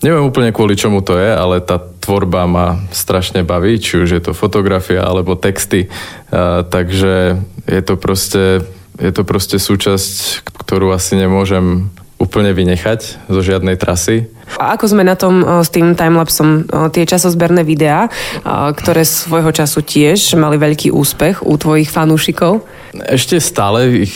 neviem 0.00 0.24
úplne 0.24 0.48
kvôli 0.48 0.80
čomu 0.80 1.04
to 1.04 1.20
je, 1.20 1.28
ale 1.28 1.60
tá 1.60 1.76
tvorba 1.76 2.48
ma 2.48 2.80
strašne 2.88 3.44
baví, 3.44 3.76
či 3.76 4.00
už 4.00 4.08
je 4.16 4.22
to 4.24 4.32
fotografia 4.32 5.04
alebo 5.04 5.36
texty. 5.36 5.92
A, 6.32 6.64
takže 6.64 7.36
je 7.68 7.82
to 7.84 8.00
proste 8.00 8.64
je 8.98 9.10
to 9.10 9.22
proste 9.26 9.58
súčasť, 9.58 10.46
ktorú 10.64 10.94
asi 10.94 11.18
nemôžem 11.18 11.90
úplne 12.14 12.54
vynechať 12.54 13.26
zo 13.26 13.40
žiadnej 13.42 13.76
trasy. 13.76 14.30
A 14.56 14.78
ako 14.78 14.94
sme 14.94 15.02
na 15.02 15.18
tom 15.18 15.42
s 15.42 15.68
tým 15.68 15.98
timelapsom? 15.98 16.70
Tie 16.94 17.04
časozberné 17.04 17.66
videá, 17.66 18.06
ktoré 18.46 19.02
svojho 19.02 19.50
času 19.50 19.82
tiež 19.82 20.38
mali 20.38 20.56
veľký 20.56 20.94
úspech 20.94 21.42
u 21.42 21.58
tvojich 21.58 21.90
fanúšikov? 21.90 22.62
Ešte 22.94 23.42
stále 23.42 24.06
ich 24.06 24.14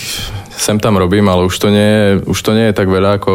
sem 0.58 0.76
tam 0.82 0.98
robím, 0.98 1.30
ale 1.30 1.46
už 1.46 1.54
to 1.54 1.70
nie 1.70 1.88
je, 1.88 2.08
už 2.26 2.38
to 2.42 2.50
nie 2.52 2.68
je 2.68 2.74
tak 2.74 2.90
veľa 2.90 3.22
ako, 3.22 3.34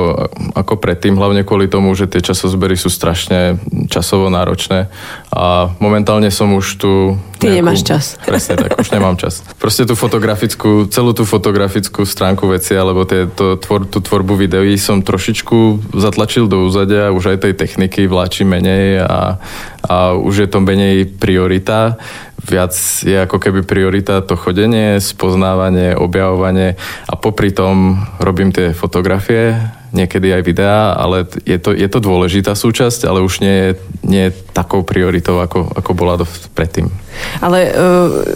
ako 0.53 0.73
predtým, 0.75 1.15
hlavne 1.15 1.47
kvôli 1.47 1.71
tomu, 1.71 1.95
že 1.95 2.11
tie 2.11 2.19
časozbery 2.19 2.75
sú 2.75 2.91
strašne 2.91 3.57
časovo 3.87 4.27
náročné 4.27 4.91
a 5.31 5.71
momentálne 5.79 6.27
som 6.27 6.51
už 6.51 6.65
tu... 6.77 6.91
Ty 7.39 7.49
nejakú, 7.49 7.57
nemáš 7.63 7.81
čas. 7.87 8.03
Presne 8.27 8.59
tak, 8.59 8.75
už 8.75 8.91
nemám 8.91 9.15
čas. 9.15 9.39
Proste 9.55 9.87
tú 9.87 9.95
fotografickú, 9.95 10.91
celú 10.91 11.15
tú 11.15 11.23
fotografickú 11.23 12.03
stránku 12.03 12.51
veci, 12.51 12.75
alebo 12.75 13.07
tie, 13.07 13.31
to, 13.31 13.55
tvor, 13.55 13.87
tú 13.87 14.03
tvorbu 14.03 14.35
videí 14.35 14.75
som 14.75 14.99
trošičku 14.99 15.91
zatlačil 15.95 16.51
do 16.51 16.67
úzadia, 16.67 17.15
už 17.15 17.33
aj 17.33 17.47
tej 17.47 17.53
techniky 17.55 18.05
vláči 18.05 18.43
menej 18.43 18.99
a, 19.07 19.39
a 19.83 20.15
už 20.15 20.47
je 20.47 20.49
to 20.49 20.63
menej 20.63 21.05
priorita. 21.05 21.99
Viac 22.43 22.75
je 23.03 23.15
ako 23.23 23.39
keby 23.39 23.63
priorita 23.63 24.19
to 24.23 24.35
chodenie, 24.35 24.99
spoznávanie, 24.99 25.95
objavovanie 25.95 26.75
a 27.07 27.13
popri 27.15 27.55
tom 27.55 28.03
robím 28.19 28.51
tie 28.51 28.75
fotografie, 28.75 29.55
niekedy 29.95 30.33
aj 30.35 30.43
videá, 30.43 30.91
ale 30.97 31.23
je 31.47 31.55
to, 31.55 31.71
je 31.71 31.87
to 31.87 31.99
dôležitá 32.03 32.51
súčasť, 32.51 33.07
ale 33.07 33.23
už 33.23 33.39
nie 33.39 33.55
je, 33.55 33.69
nie 34.03 34.23
je 34.27 34.35
takou 34.51 34.83
prioritou, 34.83 35.39
ako, 35.39 35.71
ako 35.71 35.91
bola 35.95 36.19
do, 36.19 36.25
predtým. 36.51 36.91
Ale 37.39 37.69
uh, 37.69 37.73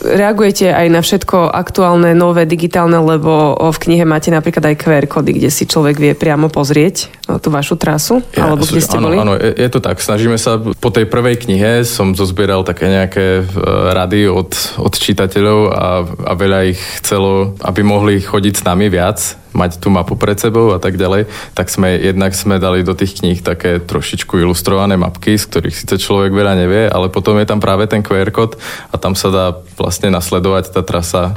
reagujete 0.04 0.72
aj 0.72 0.88
na 0.90 1.02
všetko 1.02 1.50
aktuálne, 1.52 2.14
nové, 2.18 2.46
digitálne, 2.50 2.98
lebo 2.98 3.56
v 3.58 3.78
knihe 3.78 4.04
máte 4.08 4.30
napríklad 4.34 4.74
aj 4.74 4.76
QR 4.80 5.06
kódy, 5.06 5.38
kde 5.38 5.50
si 5.52 5.70
človek 5.70 5.98
vie 5.98 6.14
priamo 6.18 6.48
pozrieť 6.52 7.10
uh, 7.30 7.38
tú 7.38 7.54
vašu 7.54 7.76
trasu, 7.76 8.22
ja, 8.34 8.50
alebo 8.50 8.64
kde 8.66 8.82
ste 8.82 8.98
áno, 8.98 9.06
boli? 9.10 9.16
Áno, 9.18 9.34
je, 9.38 9.52
je 9.54 9.70
to 9.70 9.80
tak. 9.80 10.02
Snažíme 10.02 10.40
sa, 10.40 10.60
po 10.60 10.90
tej 10.90 11.06
prvej 11.08 11.42
knihe 11.48 11.84
som 11.86 12.18
zozbieral 12.18 12.66
také 12.66 12.90
nejaké 12.90 13.44
uh, 13.44 13.92
rady 13.94 14.30
od, 14.30 14.52
od 14.82 14.94
čitateľov 14.94 15.60
a, 15.74 15.88
a 16.04 16.34
veľa 16.34 16.60
ich 16.74 16.82
chcelo, 17.02 17.56
aby 17.62 17.82
mohli 17.86 18.20
chodiť 18.20 18.54
s 18.62 18.66
nami 18.66 18.90
viac 18.92 19.38
mať 19.58 19.82
tú 19.82 19.90
mapu 19.90 20.14
pred 20.14 20.38
sebou 20.38 20.70
a 20.76 20.80
tak 20.80 21.02
ďalej, 21.02 21.26
tak 21.58 21.74
sme 21.74 21.98
jednak 21.98 22.38
sme 22.38 22.62
dali 22.62 22.86
do 22.86 22.94
tých 22.94 23.18
kníh 23.20 23.42
také 23.42 23.82
trošičku 23.82 24.38
ilustrované 24.38 25.02
mapky, 25.02 25.34
z 25.34 25.50
ktorých 25.50 25.76
síce 25.76 25.96
človek 25.98 26.30
veľa 26.30 26.54
nevie, 26.54 26.86
ale 26.86 27.10
potom 27.10 27.42
je 27.42 27.50
tam 27.50 27.58
práve 27.58 27.90
ten 27.90 28.06
QR 28.06 28.30
kód 28.30 28.62
a 28.90 28.96
tam 28.96 29.14
sa 29.18 29.28
dá 29.30 29.46
vlastne 29.76 30.12
nasledovať 30.14 30.74
tá 30.74 30.82
trasa 30.82 31.36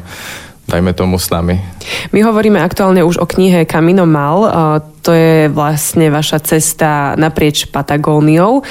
dajme 0.71 0.95
tomu 0.95 1.19
s 1.19 1.35
nami. 1.35 1.59
My 2.15 2.23
hovoríme 2.23 2.63
aktuálne 2.63 3.03
už 3.03 3.19
o 3.19 3.27
knihe 3.27 3.67
Camino 3.67 4.07
Mal. 4.07 4.39
To 5.03 5.11
je 5.11 5.51
vlastne 5.51 6.15
vaša 6.15 6.39
cesta 6.47 7.19
naprieč 7.19 7.67
Patagóniou. 7.67 8.63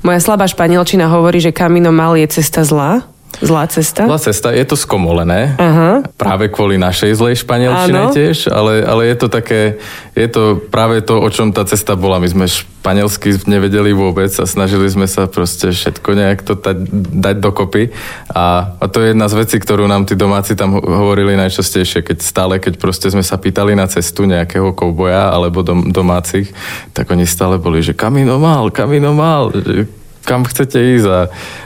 Moja 0.00 0.20
slabá 0.24 0.48
španielčina 0.48 1.12
hovorí, 1.12 1.44
že 1.44 1.52
Camino 1.52 1.92
Mal 1.92 2.16
je 2.16 2.40
cesta 2.40 2.64
zlá. 2.64 3.04
Zlá 3.42 3.66
cesta? 3.66 4.06
Zlá 4.06 4.22
cesta, 4.22 4.54
je 4.54 4.62
to 4.62 4.78
skomolené. 4.78 5.58
Uh-huh. 5.58 6.06
Práve 6.14 6.46
kvôli 6.46 6.78
našej 6.78 7.18
zlej 7.18 7.42
španielčine 7.42 8.14
tiež, 8.14 8.46
ale, 8.46 8.86
ale 8.86 9.10
je 9.10 9.16
to 9.18 9.26
také, 9.26 9.82
je 10.14 10.28
to 10.30 10.62
práve 10.70 11.02
to, 11.02 11.18
o 11.18 11.26
čom 11.26 11.50
tá 11.50 11.66
cesta 11.66 11.98
bola. 11.98 12.22
My 12.22 12.30
sme 12.30 12.46
španielsky 12.46 13.42
nevedeli 13.50 13.90
vôbec 13.90 14.30
a 14.38 14.46
snažili 14.46 14.86
sme 14.86 15.10
sa 15.10 15.26
proste 15.26 15.74
všetko 15.74 16.08
nejak 16.14 16.46
to 16.46 16.54
dať, 16.54 16.78
dať 17.18 17.36
dokopy. 17.42 17.90
A, 18.30 18.78
a 18.78 18.84
to 18.86 19.02
je 19.02 19.10
jedna 19.10 19.26
z 19.26 19.34
vecí, 19.34 19.58
ktorú 19.58 19.90
nám 19.90 20.06
tí 20.06 20.14
domáci 20.14 20.54
tam 20.54 20.78
hovorili 20.78 21.34
najčastejšie, 21.34 22.06
keď 22.06 22.18
stále, 22.22 22.62
keď 22.62 22.78
proste 22.78 23.10
sme 23.10 23.26
sa 23.26 23.42
pýtali 23.42 23.74
na 23.74 23.90
cestu 23.90 24.22
nejakého 24.22 24.70
kouboja 24.70 25.34
alebo 25.34 25.66
dom, 25.66 25.90
domácich, 25.90 26.54
tak 26.94 27.10
oni 27.10 27.26
stále 27.26 27.58
boli, 27.58 27.82
že 27.82 27.90
kamino 27.90 28.38
mal, 28.38 28.70
kamino 28.70 29.10
mal, 29.10 29.50
kam 30.22 30.46
chcete 30.46 30.78
ísť 30.78 31.06
a, 31.06 31.20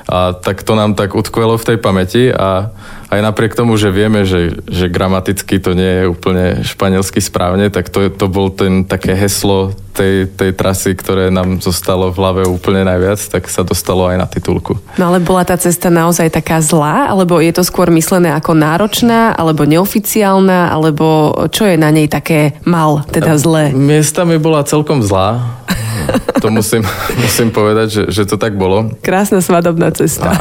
a 0.08 0.18
tak 0.32 0.64
to 0.64 0.72
nám 0.72 0.96
tak 0.96 1.12
utkvelo 1.12 1.60
v 1.60 1.66
tej 1.68 1.78
pamäti 1.78 2.32
a 2.32 2.72
aj 3.06 3.20
napriek 3.22 3.54
tomu, 3.54 3.78
že 3.78 3.94
vieme, 3.94 4.26
že, 4.26 4.50
že 4.66 4.90
gramaticky 4.90 5.62
to 5.62 5.78
nie 5.78 6.02
je 6.02 6.10
úplne 6.10 6.66
španielsky 6.66 7.22
správne, 7.22 7.70
tak 7.70 7.86
to, 7.86 8.10
to 8.10 8.26
bol 8.26 8.50
ten 8.50 8.82
také 8.82 9.14
heslo 9.14 9.70
tej, 9.94 10.28
tej 10.34 10.50
trasy, 10.52 10.92
ktoré 10.98 11.30
nám 11.30 11.62
zostalo 11.62 12.10
v 12.10 12.18
hlave 12.18 12.42
úplne 12.44 12.82
najviac, 12.82 13.16
tak 13.30 13.46
sa 13.46 13.62
dostalo 13.62 14.10
aj 14.10 14.16
na 14.18 14.26
titulku. 14.26 14.76
No 14.98 15.14
ale 15.14 15.22
bola 15.22 15.46
tá 15.46 15.54
cesta 15.56 15.88
naozaj 15.88 16.34
taká 16.34 16.58
zlá, 16.58 17.06
alebo 17.08 17.38
je 17.38 17.54
to 17.54 17.62
skôr 17.62 17.88
myslené 17.94 18.34
ako 18.34 18.52
náročná, 18.58 19.32
alebo 19.38 19.64
neoficiálna, 19.64 20.74
alebo 20.74 21.32
čo 21.48 21.64
je 21.64 21.78
na 21.78 21.94
nej 21.94 22.10
také 22.10 22.58
mal, 22.66 23.06
teda 23.08 23.38
zlé? 23.38 23.70
Miestami 23.70 24.36
bola 24.36 24.66
celkom 24.66 25.00
zlá. 25.00 25.40
to 26.42 26.48
musím, 26.50 26.82
musím 27.18 27.50
povedať, 27.50 27.88
že, 27.90 28.02
že 28.08 28.22
to 28.26 28.36
tak 28.36 28.54
bolo. 28.54 28.90
Krásna 29.02 29.40
svadobná 29.40 29.90
cesta. 29.90 30.32
A, 30.32 30.38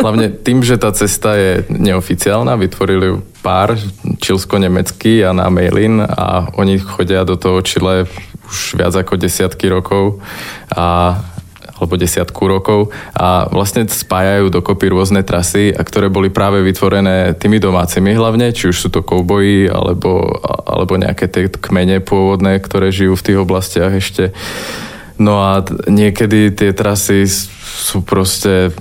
hlavne 0.00 0.30
tým, 0.32 0.62
že 0.62 0.80
tá 0.80 0.92
cesta 0.92 1.36
je 1.36 1.64
neoficiálna, 1.68 2.56
vytvorili 2.56 3.06
ju 3.12 3.16
pár, 3.44 3.78
čilsko-nemecký 4.18 5.22
a 5.22 5.30
na 5.30 5.46
Mailin 5.46 6.02
a 6.02 6.50
oni 6.58 6.82
chodia 6.82 7.22
do 7.22 7.38
toho 7.38 7.62
Čile 7.62 8.10
už 8.46 8.78
viac 8.78 8.94
ako 8.94 9.18
desiatky 9.18 9.66
rokov 9.70 10.22
a 10.70 11.18
alebo 11.76 12.00
desiatku 12.00 12.42
rokov 12.48 12.90
a 13.12 13.48
vlastne 13.52 13.84
spájajú 13.84 14.48
dokopy 14.48 14.88
rôzne 14.90 15.20
trasy, 15.22 15.72
a 15.72 15.84
ktoré 15.84 16.08
boli 16.08 16.32
práve 16.32 16.64
vytvorené 16.64 17.36
tými 17.36 17.60
domácimi 17.60 18.16
hlavne, 18.16 18.56
či 18.56 18.72
už 18.72 18.76
sú 18.76 18.88
to 18.88 19.04
kouboji 19.04 19.68
alebo, 19.68 20.40
alebo 20.64 20.96
nejaké 20.96 21.28
tie 21.28 21.52
kmene 21.52 22.00
pôvodné, 22.00 22.58
ktoré 22.64 22.88
žijú 22.88 23.14
v 23.14 23.24
tých 23.24 23.38
oblastiach 23.38 23.92
ešte. 23.92 24.32
No 25.16 25.40
a 25.40 25.64
niekedy 25.88 26.52
tie 26.52 26.76
trasy 26.76 27.24
sú 27.28 28.04
proste 28.04 28.72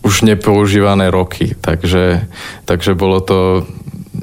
už 0.00 0.24
nepoužívané 0.24 1.12
roky, 1.12 1.52
takže, 1.60 2.24
takže 2.64 2.96
bolo 2.96 3.20
to 3.20 3.68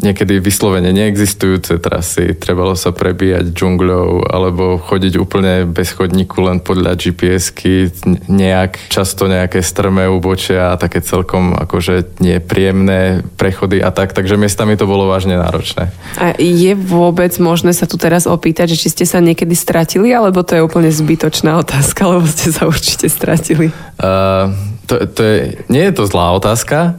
niekedy 0.01 0.37
vyslovene 0.37 0.93
neexistujúce 0.93 1.81
trasy, 1.81 2.37
trebalo 2.37 2.77
sa 2.77 2.93
prebíjať 2.93 3.51
džungľou 3.51 4.29
alebo 4.29 4.77
chodiť 4.77 5.13
úplne 5.17 5.65
bez 5.65 5.93
chodníku 5.93 6.41
len 6.45 6.61
podľa 6.61 6.97
GPS-ky, 6.97 7.91
nejak, 8.29 8.89
často 8.89 9.25
nejaké 9.25 9.65
strmé 9.65 10.05
ubočia 10.05 10.73
a 10.73 10.79
také 10.79 11.01
celkom 11.01 11.57
akože 11.57 12.21
nepríjemné 12.21 13.25
prechody 13.35 13.81
a 13.81 13.89
tak, 13.89 14.13
takže 14.13 14.37
miestami 14.39 14.77
to 14.77 14.89
bolo 14.89 15.09
vážne 15.09 15.37
náročné. 15.37 15.89
A 16.21 16.37
je 16.37 16.73
vôbec 16.77 17.33
možné 17.41 17.73
sa 17.73 17.89
tu 17.89 17.97
teraz 17.97 18.29
opýtať, 18.29 18.77
že 18.77 18.87
či 18.87 18.89
ste 18.93 19.05
sa 19.05 19.19
niekedy 19.19 19.53
stratili, 19.57 20.13
alebo 20.13 20.45
to 20.45 20.57
je 20.57 20.65
úplne 20.65 20.89
zbytočná 20.93 21.57
otázka, 21.61 22.05
lebo 22.07 22.25
ste 22.29 22.53
sa 22.53 22.69
určite 22.69 23.09
stratili? 23.09 23.73
Uh, 23.97 24.53
to, 24.87 25.03
to 25.09 25.21
je, 25.23 25.37
nie 25.67 25.83
je 25.83 25.93
to 25.93 26.07
zlá 26.07 26.31
otázka. 26.37 26.95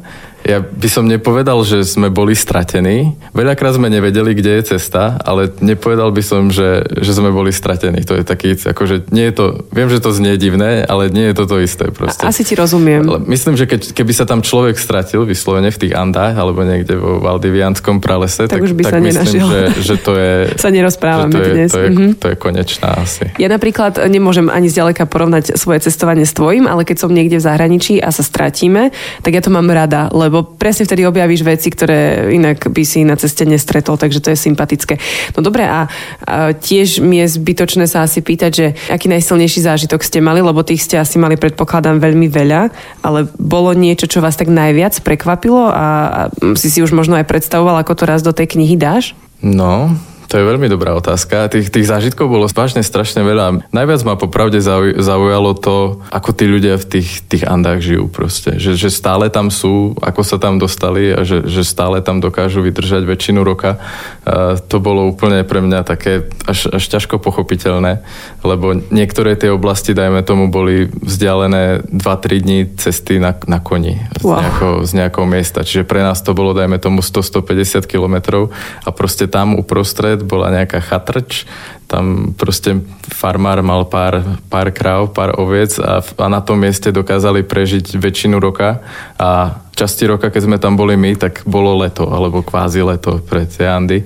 Ja 0.48 0.64
by 0.64 0.88
som 0.88 1.04
nepovedal, 1.04 1.60
že 1.60 1.84
sme 1.84 2.08
boli 2.08 2.32
stratení. 2.32 3.20
Veľakrát 3.36 3.76
sme 3.76 3.92
nevedeli, 3.92 4.32
kde 4.32 4.56
je 4.58 4.72
cesta, 4.72 5.20
ale 5.20 5.52
nepovedal 5.60 6.08
by 6.08 6.24
som, 6.24 6.48
že, 6.48 6.88
že 6.88 7.12
sme 7.12 7.28
boli 7.28 7.52
stratení. 7.52 8.00
To 8.08 8.16
je 8.16 8.24
taký, 8.24 8.56
akože 8.56 9.12
nie 9.12 9.28
je 9.28 9.34
to, 9.36 9.68
viem, 9.68 9.92
že 9.92 10.00
to 10.00 10.08
znie 10.08 10.40
divné, 10.40 10.88
ale 10.88 11.12
nie 11.12 11.28
je 11.28 11.34
to 11.36 11.44
to 11.44 11.60
isté 11.60 11.92
proste. 11.92 12.24
Asi 12.24 12.48
ti 12.48 12.56
rozumiem. 12.56 13.04
Ale 13.04 13.20
myslím, 13.28 13.60
že 13.60 13.68
keď, 13.68 13.92
keby 13.92 14.12
sa 14.16 14.24
tam 14.24 14.40
človek 14.40 14.80
stratil 14.80 15.28
vyslovene 15.28 15.68
v 15.68 15.78
tých 15.84 15.92
Andách 15.92 16.40
alebo 16.40 16.64
niekde 16.64 16.96
vo 16.96 17.20
Valdivianskom 17.20 18.00
pralese, 18.00 18.48
tak, 18.48 18.56
tak, 18.56 18.64
už 18.64 18.72
by 18.72 18.82
tak 18.88 18.92
sa 18.96 18.98
myslím, 19.04 19.42
že, 19.44 19.60
že 19.84 19.94
to 20.00 20.16
je... 20.16 20.32
sa 20.64 20.72
nerozprávame 20.72 21.28
to 21.36 21.44
je, 21.44 21.52
dnes. 21.52 21.70
To 21.76 21.80
je, 21.84 21.88
mm-hmm. 21.92 22.10
to 22.16 22.26
je 22.32 22.36
konečná 22.40 22.96
asi. 22.96 23.28
Ja 23.36 23.52
napríklad 23.52 24.00
nemôžem 24.08 24.48
ani 24.48 24.72
zďaleka 24.72 25.04
porovnať 25.04 25.60
svoje 25.60 25.84
cestovanie 25.84 26.24
s 26.24 26.32
tvojim, 26.32 26.64
ale 26.64 26.88
keď 26.88 27.04
som 27.04 27.12
niekde 27.12 27.36
v 27.36 27.44
zahraničí 27.44 28.00
a 28.00 28.08
sa 28.08 28.24
stratíme, 28.24 28.96
tak 29.20 29.36
ja 29.36 29.44
to 29.44 29.52
mám 29.52 29.68
rada, 29.68 30.08
lebo 30.08 30.37
lebo 30.38 30.54
presne 30.54 30.86
vtedy 30.86 31.02
objavíš 31.02 31.42
veci, 31.42 31.74
ktoré 31.74 32.30
inak 32.30 32.70
by 32.70 32.82
si 32.86 33.02
na 33.02 33.18
ceste 33.18 33.42
nestretol, 33.42 33.98
takže 33.98 34.22
to 34.22 34.30
je 34.30 34.38
sympatické. 34.38 34.94
No 35.34 35.42
dobre, 35.42 35.66
a, 35.66 35.90
a 36.22 36.54
tiež 36.54 37.02
mi 37.02 37.18
je 37.18 37.26
zbytočné 37.26 37.90
sa 37.90 38.06
asi 38.06 38.22
pýtať, 38.22 38.50
že 38.54 38.66
aký 38.86 39.10
najsilnejší 39.10 39.66
zážitok 39.66 40.06
ste 40.06 40.22
mali, 40.22 40.38
lebo 40.38 40.62
tých 40.62 40.86
ste 40.86 41.02
asi 41.02 41.18
mali, 41.18 41.34
predpokladám, 41.34 41.98
veľmi 41.98 42.30
veľa, 42.30 42.70
ale 43.02 43.26
bolo 43.34 43.74
niečo, 43.74 44.06
čo 44.06 44.22
vás 44.22 44.38
tak 44.38 44.46
najviac 44.46 45.02
prekvapilo 45.02 45.66
a, 45.66 45.74
a 45.74 46.20
si 46.54 46.70
si 46.70 46.78
už 46.78 46.94
možno 46.94 47.18
aj 47.18 47.26
predstavoval, 47.26 47.82
ako 47.82 47.98
to 47.98 48.04
raz 48.06 48.22
do 48.22 48.30
tej 48.30 48.54
knihy 48.54 48.78
dáš? 48.78 49.18
No, 49.42 49.90
to 50.28 50.36
je 50.36 50.44
veľmi 50.44 50.68
dobrá 50.68 50.92
otázka. 50.92 51.48
Tých, 51.48 51.72
tých 51.72 51.88
zážitkov 51.88 52.28
bolo 52.28 52.44
vážne 52.52 52.84
strašne 52.84 53.24
veľa. 53.24 53.72
Najviac 53.72 54.00
ma 54.04 54.12
popravde 54.20 54.60
zaujalo 54.60 55.56
to, 55.56 56.04
ako 56.12 56.36
tí 56.36 56.44
ľudia 56.44 56.76
v 56.76 56.84
tých, 56.84 57.24
tých 57.24 57.48
andách 57.48 57.80
žijú 57.80 58.12
proste. 58.12 58.60
Že, 58.60 58.76
že 58.76 58.88
stále 58.92 59.32
tam 59.32 59.48
sú, 59.48 59.96
ako 60.04 60.20
sa 60.20 60.36
tam 60.36 60.60
dostali 60.60 61.16
a 61.16 61.24
že, 61.24 61.48
že 61.48 61.64
stále 61.64 62.04
tam 62.04 62.20
dokážu 62.20 62.60
vydržať 62.60 63.08
väčšinu 63.08 63.40
roka. 63.40 63.80
A 64.28 64.60
to 64.60 64.84
bolo 64.84 65.08
úplne 65.08 65.48
pre 65.48 65.64
mňa 65.64 65.80
také 65.88 66.28
až, 66.44 66.76
až 66.76 66.84
ťažko 66.84 67.24
pochopiteľné, 67.24 68.04
lebo 68.44 68.76
niektoré 68.92 69.32
tie 69.32 69.48
oblasti, 69.48 69.96
dajme 69.96 70.20
tomu, 70.28 70.52
boli 70.52 70.92
vzdialené 70.92 71.88
2-3 71.88 72.44
dní 72.44 72.60
cesty 72.76 73.16
na, 73.16 73.32
na 73.48 73.64
koni 73.64 73.96
z, 74.20 74.28
wow. 74.28 74.84
z 74.84 74.92
nejakého 74.92 75.24
miesta. 75.24 75.64
Čiže 75.64 75.88
pre 75.88 76.04
nás 76.04 76.20
to 76.20 76.36
bolo, 76.36 76.52
dajme 76.52 76.76
tomu, 76.76 77.00
100-150 77.00 77.88
kilometrov 77.88 78.52
a 78.84 78.92
proste 78.92 79.24
tam 79.24 79.56
uprostred 79.56 80.17
let 80.18 80.26
bola 80.26 80.50
nejaká 80.50 80.82
chatrč, 80.82 81.46
tam 81.86 82.34
proste 82.34 82.82
farmár 83.06 83.62
mal 83.62 83.86
pár, 83.86 84.20
pár 84.50 84.68
kráv, 84.74 85.14
pár 85.14 85.38
oviec 85.38 85.78
a, 85.78 86.02
a 86.02 86.26
na 86.26 86.42
tom 86.42 86.58
mieste 86.58 86.90
dokázali 86.90 87.46
prežiť 87.46 87.96
väčšinu 87.96 88.36
roka 88.36 88.82
a 89.16 89.62
časti 89.78 90.10
roka, 90.10 90.28
keď 90.28 90.42
sme 90.44 90.58
tam 90.58 90.74
boli 90.74 90.98
my, 90.98 91.14
tak 91.14 91.46
bolo 91.46 91.78
leto, 91.78 92.10
alebo 92.10 92.42
kvázi 92.42 92.82
leto 92.82 93.22
pre 93.22 93.46
tie 93.46 93.70
Andy. 93.70 94.02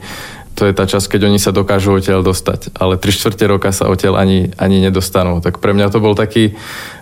To 0.52 0.68
je 0.68 0.76
tá 0.76 0.84
časť, 0.84 1.16
keď 1.16 1.32
oni 1.32 1.40
sa 1.40 1.48
dokážu 1.48 1.96
odtiaľ 1.96 2.20
dostať. 2.20 2.76
Ale 2.76 3.00
tri 3.00 3.08
štvrte 3.08 3.48
roka 3.48 3.72
sa 3.72 3.88
odtiaľ 3.88 4.20
ani, 4.20 4.52
ani 4.60 4.84
nedostanú. 4.84 5.40
Tak 5.40 5.64
pre 5.64 5.72
mňa 5.72 5.88
to 5.88 5.96
bol 5.96 6.12
taký, 6.12 6.52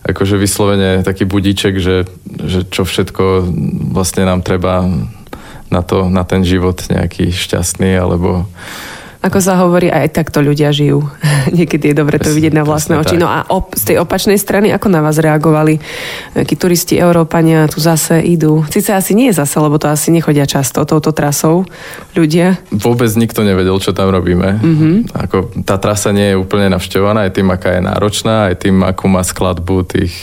akože 0.06 0.38
vyslovene 0.38 1.02
taký 1.02 1.26
budíček, 1.26 1.82
že, 1.82 2.06
že 2.46 2.62
čo 2.70 2.86
všetko 2.86 3.50
vlastne 3.90 4.22
nám 4.22 4.46
treba 4.46 4.86
na, 5.66 5.82
to, 5.82 6.06
na 6.06 6.22
ten 6.22 6.46
život 6.46 6.78
nejaký 6.94 7.34
šťastný 7.34 7.98
alebo 7.98 8.46
Ako 9.20 9.36
sa 9.36 9.60
hovorí, 9.60 9.92
aj 9.92 10.16
takto 10.16 10.40
ľudia 10.40 10.72
žijú. 10.72 11.04
Niekedy 11.58 11.92
je 11.92 11.96
dobre 11.96 12.16
to 12.16 12.32
vidieť 12.32 12.56
na 12.56 12.64
vlastné 12.64 12.96
oči. 12.96 13.20
No 13.20 13.28
a 13.28 13.44
op- 13.52 13.76
z 13.76 13.92
tej 13.92 13.96
opačnej 14.00 14.40
strany, 14.40 14.72
ako 14.72 14.88
na 14.88 15.04
vás 15.04 15.20
reagovali? 15.20 15.76
Akí 16.32 16.56
turisti, 16.56 16.96
Európania 16.96 17.68
tu 17.68 17.84
zase 17.84 18.24
idú? 18.24 18.64
Sice 18.72 18.96
asi 18.96 19.12
nie 19.12 19.28
zase, 19.28 19.60
lebo 19.60 19.76
to 19.76 19.92
asi 19.92 20.08
nechodia 20.08 20.48
často 20.48 20.88
touto 20.88 21.12
trasou 21.12 21.68
ľudia. 22.16 22.56
Vôbec 22.72 23.12
nikto 23.12 23.44
nevedel, 23.44 23.76
čo 23.76 23.92
tam 23.92 24.08
robíme. 24.08 24.56
Mm-hmm. 24.56 24.94
Ako, 25.12 25.36
tá 25.68 25.76
trasa 25.76 26.16
nie 26.16 26.32
je 26.32 26.40
úplne 26.40 26.72
navštevovaná, 26.72 27.28
aj 27.28 27.36
tým, 27.36 27.48
aká 27.52 27.76
je 27.76 27.82
náročná, 27.84 28.48
aj 28.48 28.56
tým, 28.64 28.80
akú 28.80 29.04
má 29.04 29.20
skladbu 29.20 29.84
tých 29.84 30.16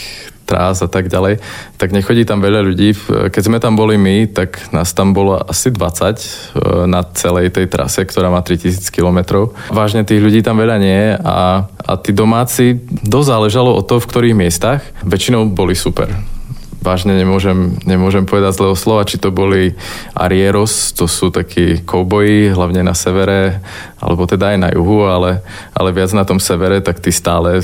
trás 0.48 0.80
a 0.80 0.88
tak 0.88 1.12
ďalej, 1.12 1.44
tak 1.76 1.92
nechodí 1.92 2.24
tam 2.24 2.40
veľa 2.40 2.64
ľudí. 2.64 2.96
Keď 3.28 3.42
sme 3.44 3.60
tam 3.60 3.76
boli 3.76 4.00
my, 4.00 4.32
tak 4.32 4.72
nás 4.72 4.96
tam 4.96 5.12
bolo 5.12 5.36
asi 5.36 5.68
20 5.68 5.76
e, 5.76 6.88
na 6.88 7.04
celej 7.04 7.52
tej 7.52 7.68
trase, 7.68 8.08
ktorá 8.08 8.32
má 8.32 8.40
3000 8.40 8.88
km. 8.88 9.52
Vážne 9.68 10.08
tých 10.08 10.24
ľudí 10.24 10.40
tam 10.40 10.56
veľa 10.56 10.76
nie 10.80 11.12
a, 11.20 11.68
a 11.68 11.92
tí 12.00 12.16
domáci, 12.16 12.80
dosť 13.04 13.28
záležalo 13.28 13.76
o 13.76 13.84
to, 13.84 14.00
v 14.00 14.08
ktorých 14.08 14.40
miestach. 14.40 14.80
Väčšinou 15.04 15.44
boli 15.52 15.76
super 15.76 16.37
vážne 16.78 17.18
nemôžem, 17.18 17.74
nemôžem 17.82 18.22
povedať 18.22 18.58
zlého 18.58 18.76
slova, 18.78 19.02
či 19.08 19.18
to 19.18 19.34
boli 19.34 19.74
Arieros, 20.14 20.94
to 20.94 21.10
sú 21.10 21.34
takí 21.34 21.82
kouboji, 21.82 22.54
hlavne 22.54 22.86
na 22.86 22.94
severe, 22.94 23.58
alebo 23.98 24.30
teda 24.30 24.54
aj 24.54 24.58
na 24.62 24.68
juhu, 24.70 25.10
ale, 25.10 25.42
ale 25.74 25.90
viac 25.90 26.14
na 26.14 26.22
tom 26.22 26.38
severe, 26.38 26.78
tak 26.78 27.02
tí 27.02 27.10
stále 27.10 27.60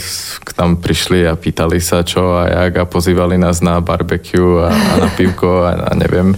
tam 0.59 0.77
prišli 0.79 1.27
a 1.31 1.39
pýtali 1.39 1.79
sa 1.79 2.03
čo 2.03 2.39
a 2.39 2.67
jak 2.67 2.75
a 2.83 2.91
pozývali 2.91 3.39
nás 3.39 3.63
na 3.63 3.79
barbecue 3.79 4.63
a, 4.63 4.71
a 4.71 4.95
na 4.99 5.09
pivko 5.15 5.63
a, 5.63 5.91
a 5.91 5.93
neviem. 5.95 6.35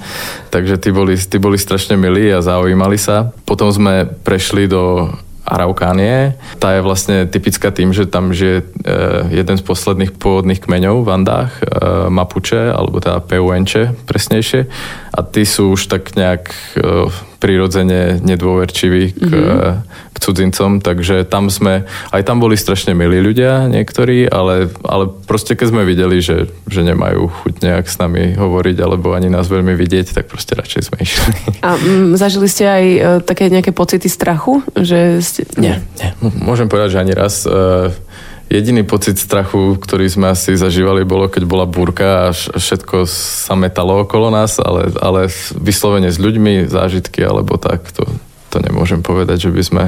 Takže 0.53 0.77
tí 0.77 0.93
boli, 0.93 1.17
tí 1.17 1.37
boli 1.41 1.57
strašne 1.57 1.97
milí 1.97 2.29
a 2.29 2.45
zaujímali 2.45 3.01
sa. 3.01 3.33
Potom 3.49 3.73
sme 3.73 4.05
prešli 4.05 4.69
do 4.69 5.11
Araukánie. 5.47 6.35
Tá 6.59 6.75
je 6.75 6.83
vlastne 6.83 7.31
typická 7.31 7.71
tým, 7.71 7.95
že 7.95 8.11
tam 8.11 8.35
žije 8.35 8.61
e, 8.61 8.65
jeden 9.31 9.57
z 9.57 9.63
posledných 9.63 10.19
pôvodných 10.19 10.59
kmeňov 10.59 11.07
v 11.07 11.13
Andách, 11.15 11.53
e, 11.63 11.65
Mapuche, 12.11 12.75
alebo 12.75 12.99
teda 12.99 13.23
Peuenče 13.23 13.95
presnejšie. 14.11 14.67
A 15.15 15.21
tí 15.23 15.47
sú 15.47 15.79
už 15.79 15.87
tak 15.87 16.19
nejak 16.19 16.51
e, 16.75 17.07
prirodzene 17.37 18.19
nedôverčiví 18.25 19.05
k, 19.13 19.31
mm-hmm. 19.31 19.75
k 20.13 20.17
cudzincom, 20.17 20.81
takže 20.81 21.29
tam 21.29 21.53
sme, 21.53 21.85
aj 22.11 22.23
tam 22.25 22.41
boli 22.41 22.57
strašne 22.57 22.97
milí 22.97 23.21
ľudia 23.21 23.69
niektorí, 23.69 24.27
ale, 24.27 24.73
ale 24.83 25.13
proste 25.29 25.53
keď 25.53 25.67
sme 25.71 25.83
videli, 25.85 26.25
že, 26.25 26.49
že 26.67 26.81
nemajú 26.81 27.29
chuť 27.29 27.55
nejak 27.61 27.87
s 27.87 27.97
nami 28.01 28.35
hovoriť 28.35 28.77
alebo 28.81 29.13
ani 29.13 29.29
nás 29.29 29.47
veľmi 29.47 29.77
vidieť, 29.77 30.17
tak 30.17 30.33
proste 30.33 30.57
radšej 30.57 30.83
sme 30.89 30.99
išli. 31.05 31.33
A 31.61 31.77
m, 31.77 32.17
zažili 32.17 32.49
ste 32.49 32.65
aj 32.65 32.85
e, 32.85 33.01
také 33.21 33.53
nejaké 33.53 33.77
pocity 33.77 34.09
strachu? 34.09 34.65
Že 34.73 34.99
ste... 35.21 35.41
Nie, 35.61 35.85
nie. 36.01 36.11
Môžem 36.41 36.67
povedať, 36.73 36.97
že 36.97 37.03
ani 37.05 37.13
raz. 37.13 37.45
E, 37.45 37.93
Jediný 38.47 38.87
pocit 38.87 39.19
strachu, 39.19 39.75
ktorý 39.75 40.07
sme 40.07 40.31
asi 40.31 40.55
zažívali, 40.55 41.03
bolo, 41.03 41.27
keď 41.27 41.43
bola 41.51 41.67
búrka 41.67 42.31
a 42.31 42.35
všetko 42.35 43.03
sa 43.11 43.59
metalo 43.59 44.07
okolo 44.07 44.31
nás, 44.31 44.63
ale, 44.63 44.95
ale 45.03 45.27
vyslovene 45.59 46.07
s 46.07 46.23
ľuďmi, 46.23 46.71
zážitky 46.71 47.27
alebo 47.27 47.59
tak, 47.59 47.91
to, 47.91 48.07
to 48.55 48.63
nemôžem 48.63 49.03
povedať, 49.03 49.51
že 49.51 49.51
by 49.51 49.63
sme 49.67 49.85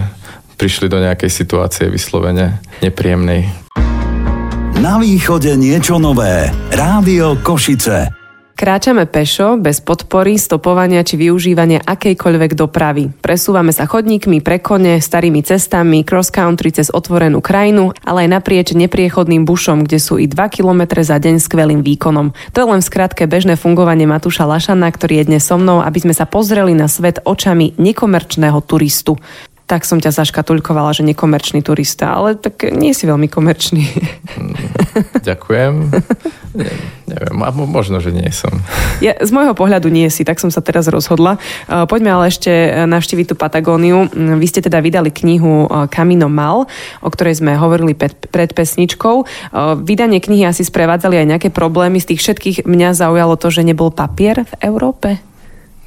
prišli 0.59 0.91
do 0.91 0.99
nejakej 0.99 1.31
situácie 1.31 1.87
vyslovene 1.87 2.59
nepríjemnej. 2.83 3.47
Na 4.83 4.99
východe 4.99 5.55
niečo 5.55 6.03
nové. 6.03 6.51
Rádio 6.75 7.39
Košice. 7.39 8.18
Kráčame 8.59 9.07
pešo, 9.07 9.55
bez 9.55 9.79
podpory, 9.79 10.35
stopovania 10.35 11.07
či 11.07 11.15
využívania 11.15 11.79
akejkoľvek 11.79 12.59
dopravy. 12.59 13.07
Presúvame 13.23 13.71
sa 13.71 13.87
chodníkmi, 13.87 14.43
pre 14.43 14.59
kone, 14.59 14.99
starými 14.99 15.47
cestami, 15.47 16.03
cross-country 16.03 16.75
cez 16.75 16.91
otvorenú 16.91 17.39
krajinu, 17.39 17.95
ale 18.03 18.27
aj 18.27 18.35
naprieč 18.35 18.75
nepriechodným 18.75 19.47
bušom, 19.47 19.87
kde 19.87 20.03
sú 20.03 20.19
i 20.19 20.27
2 20.27 20.35
km 20.51 20.91
za 20.91 21.23
deň 21.23 21.39
skvelým 21.39 21.87
výkonom. 21.87 22.35
To 22.51 22.57
je 22.59 22.67
len 22.67 22.83
v 22.83 22.89
skratke 22.91 23.31
bežné 23.31 23.55
fungovanie 23.55 24.11
Matúša 24.11 24.43
Lašana, 24.43 24.91
ktorý 24.91 25.23
je 25.23 25.29
dnes 25.31 25.43
so 25.47 25.55
mnou, 25.55 25.79
aby 25.79 26.03
sme 26.03 26.15
sa 26.19 26.27
pozreli 26.27 26.75
na 26.75 26.91
svet 26.91 27.23
očami 27.23 27.79
nekomerčného 27.79 28.59
turistu 28.67 29.23
tak 29.69 29.85
som 29.85 30.01
ťa 30.01 30.17
zaškatulkovala, 30.25 30.97
že 30.97 31.05
nekomerčný 31.05 31.61
turista, 31.61 32.17
ale 32.17 32.41
tak 32.41 32.73
nie 32.73 32.97
si 32.97 33.05
veľmi 33.05 33.29
komerčný. 33.29 33.85
Mm, 34.41 34.57
ďakujem. 35.21 35.93
Ne, 36.57 36.73
neviem, 37.05 37.37
možno, 37.69 38.01
že 38.01 38.09
nie 38.09 38.27
som. 38.33 38.51
Ja, 39.05 39.15
z 39.21 39.29
môjho 39.29 39.53
pohľadu 39.53 39.93
nie 39.93 40.09
si, 40.09 40.25
tak 40.25 40.41
som 40.41 40.49
sa 40.49 40.65
teraz 40.65 40.89
rozhodla. 40.89 41.37
Poďme 41.69 42.17
ale 42.17 42.33
ešte 42.33 42.49
navštíviť 42.89 43.27
tú 43.29 43.35
Patagóniu. 43.37 44.09
Vy 44.11 44.47
ste 44.49 44.65
teda 44.65 44.81
vydali 44.81 45.13
knihu 45.13 45.69
Camino 45.93 46.33
Mal, 46.33 46.65
o 47.05 47.09
ktorej 47.13 47.45
sme 47.45 47.55
hovorili 47.55 47.93
pred, 47.93 48.17
pred 48.33 48.51
pesničkou. 48.57 49.29
Vydanie 49.85 50.19
knihy 50.25 50.49
asi 50.49 50.65
sprevádzali 50.65 51.21
aj 51.21 51.29
nejaké 51.37 51.49
problémy. 51.53 52.01
Z 52.01 52.17
tých 52.17 52.25
všetkých 52.25 52.57
mňa 52.65 52.97
zaujalo 52.97 53.37
to, 53.37 53.53
že 53.53 53.69
nebol 53.69 53.93
papier 53.93 54.49
v 54.49 54.53
Európe. 54.65 55.28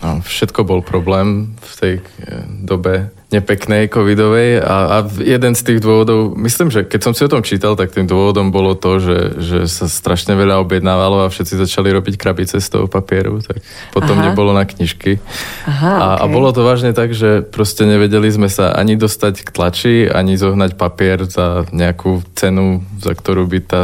No, 0.01 0.17
všetko 0.25 0.65
bol 0.65 0.81
problém 0.81 1.53
v 1.61 1.73
tej 1.77 1.93
eh, 2.01 2.45
dobe 2.65 3.13
nepeknej 3.31 3.87
covidovej 3.87 4.59
a, 4.59 4.75
a 4.91 4.97
jeden 5.23 5.55
z 5.55 5.61
tých 5.63 5.79
dôvodov, 5.79 6.35
myslím, 6.35 6.67
že 6.67 6.83
keď 6.83 6.99
som 6.99 7.13
si 7.15 7.23
o 7.23 7.31
tom 7.31 7.39
čítal, 7.39 7.79
tak 7.79 7.95
tým 7.95 8.03
dôvodom 8.03 8.51
bolo 8.51 8.75
to, 8.75 8.99
že, 8.99 9.39
že 9.39 9.59
sa 9.71 9.87
strašne 9.87 10.35
veľa 10.35 10.59
objednávalo 10.59 11.23
a 11.23 11.31
všetci 11.31 11.55
začali 11.63 11.95
robiť 11.95 12.19
krabice 12.19 12.59
z 12.59 12.67
toho 12.67 12.91
papieru, 12.91 13.39
tak 13.39 13.63
potom 13.95 14.19
Aha. 14.19 14.25
nebolo 14.29 14.51
na 14.51 14.67
knižky. 14.67 15.23
Aha, 15.63 15.93
a, 15.95 16.07
okay. 16.19 16.27
a 16.27 16.33
bolo 16.33 16.51
to 16.51 16.67
vážne 16.67 16.91
tak, 16.91 17.15
že 17.15 17.39
proste 17.39 17.87
nevedeli 17.87 18.27
sme 18.27 18.51
sa 18.51 18.75
ani 18.75 18.99
dostať 18.99 19.47
k 19.47 19.49
tlači, 19.49 19.95
ani 20.11 20.35
zohnať 20.35 20.75
papier 20.75 21.23
za 21.23 21.63
nejakú 21.71 22.19
cenu, 22.35 22.83
za 22.99 23.15
ktorú 23.15 23.47
by 23.47 23.59
tá 23.63 23.81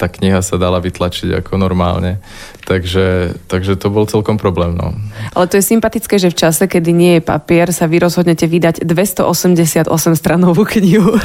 tá 0.00 0.08
kniha 0.08 0.40
sa 0.40 0.56
dala 0.56 0.80
vytlačiť 0.80 1.44
ako 1.44 1.60
normálne. 1.60 2.16
Takže, 2.64 3.36
takže 3.50 3.76
to 3.76 3.92
bol 3.92 4.08
celkom 4.08 4.40
problém. 4.40 4.72
No. 4.72 4.96
Ale 5.36 5.44
to 5.50 5.60
je 5.60 5.64
sympatické, 5.76 6.16
že 6.16 6.32
v 6.32 6.38
čase, 6.40 6.64
kedy 6.64 6.90
nie 6.94 7.12
je 7.18 7.22
papier, 7.24 7.68
sa 7.74 7.84
vy 7.84 8.00
rozhodnete 8.00 8.48
vydať 8.48 8.88
288 8.88 9.90
stranovú 10.16 10.64
knihu. 10.64 11.20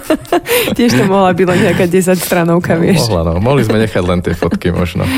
Tiež 0.76 0.92
to 0.92 1.04
mohla 1.08 1.32
byť 1.32 1.46
len 1.48 1.58
nejaká 1.70 1.86
10 1.88 2.18
stranovka, 2.20 2.76
no, 2.76 2.84
vieš. 2.84 3.08
Mohla, 3.08 3.20
no. 3.32 3.32
Mohli 3.40 3.62
sme 3.64 3.78
nechať 3.80 4.04
len 4.04 4.20
tie 4.20 4.34
fotky 4.36 4.68
možno. 4.74 5.08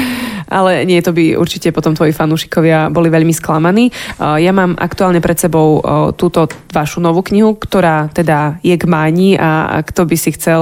Ale 0.45 0.85
nie, 0.85 1.01
to 1.01 1.17
by 1.17 1.35
určite 1.41 1.73
potom 1.73 1.97
tvoji 1.97 2.13
fanúšikovia 2.13 2.93
boli 2.93 3.09
veľmi 3.09 3.33
sklamaní. 3.33 3.89
Ja 4.21 4.53
mám 4.53 4.77
aktuálne 4.77 5.25
pred 5.25 5.41
sebou 5.41 5.81
túto 6.15 6.47
vašu 6.71 7.01
novú 7.01 7.25
knihu, 7.25 7.57
ktorá 7.57 8.13
teda 8.13 8.61
je 8.61 8.77
k 8.77 8.85
máni 8.85 9.41
a 9.41 9.81
kto 9.81 10.05
by 10.05 10.17
si 10.21 10.37
chcel 10.37 10.61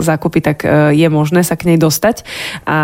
zakúpiť, 0.00 0.42
tak 0.42 0.58
je 0.96 1.08
možné 1.12 1.44
sa 1.44 1.51
k 1.54 1.72
nej 1.72 1.78
dostať. 1.78 2.26
A 2.66 2.78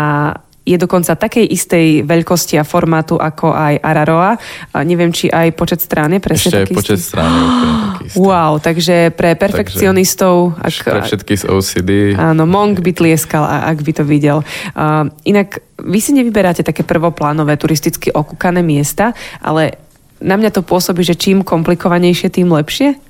je 0.69 0.77
dokonca 0.77 1.17
takej 1.17 1.49
istej 1.49 2.05
veľkosti 2.05 2.61
a 2.61 2.63
formátu 2.67 3.17
ako 3.17 3.57
aj 3.57 3.81
Araroa. 3.81 4.37
A 4.69 4.77
neviem, 4.85 5.09
či 5.09 5.25
aj 5.31 5.57
počet 5.57 5.81
strán 5.81 6.13
je 6.13 6.21
presne 6.21 6.49
Ešte 6.53 6.61
taký 6.61 6.73
počet 6.77 6.99
strán 7.01 7.31
je 7.33 7.45
taký 7.49 8.03
istý. 8.05 8.17
Wow, 8.21 8.51
takže 8.61 8.95
pre 9.17 9.33
perfekcionistov... 9.33 10.61
Takže, 10.61 10.79
ak, 10.85 10.93
pre 10.93 11.01
všetky 11.09 11.33
z 11.33 11.43
OCD. 11.49 11.89
Áno, 12.13 12.45
Monk 12.45 12.85
by 12.85 12.91
tlieskal, 12.93 13.49
ak 13.49 13.81
by 13.81 13.91
to 13.97 14.03
videl. 14.05 14.45
Uh, 14.77 15.09
inak, 15.25 15.57
vy 15.81 15.97
si 15.97 16.13
nevyberáte 16.13 16.61
také 16.61 16.85
prvoplánové 16.85 17.57
turisticky 17.57 18.13
okúkané 18.13 18.61
miesta, 18.61 19.17
ale 19.41 19.81
na 20.21 20.37
mňa 20.37 20.53
to 20.53 20.61
pôsobí, 20.61 21.01
že 21.01 21.17
čím 21.17 21.41
komplikovanejšie, 21.41 22.29
tým 22.29 22.51
lepšie? 22.53 23.08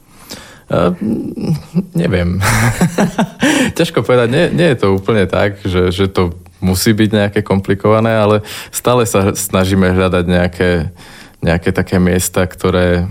Uh, 0.69 0.93
neviem. 1.97 2.37
Ťažko 3.77 4.05
povedať, 4.05 4.29
nie, 4.29 4.45
nie 4.53 4.67
je 4.69 4.77
to 4.85 4.93
úplne 4.93 5.25
tak, 5.25 5.57
že, 5.65 5.89
že 5.89 6.05
to 6.05 6.37
musí 6.61 6.93
byť 6.93 7.09
nejaké 7.09 7.39
komplikované, 7.41 8.13
ale 8.13 8.45
stále 8.69 9.07
sa 9.09 9.33
snažíme 9.33 9.89
hľadať 9.89 10.25
nejaké, 10.29 10.93
nejaké 11.41 11.73
také 11.73 11.97
miesta, 11.97 12.45
ktoré, 12.45 13.09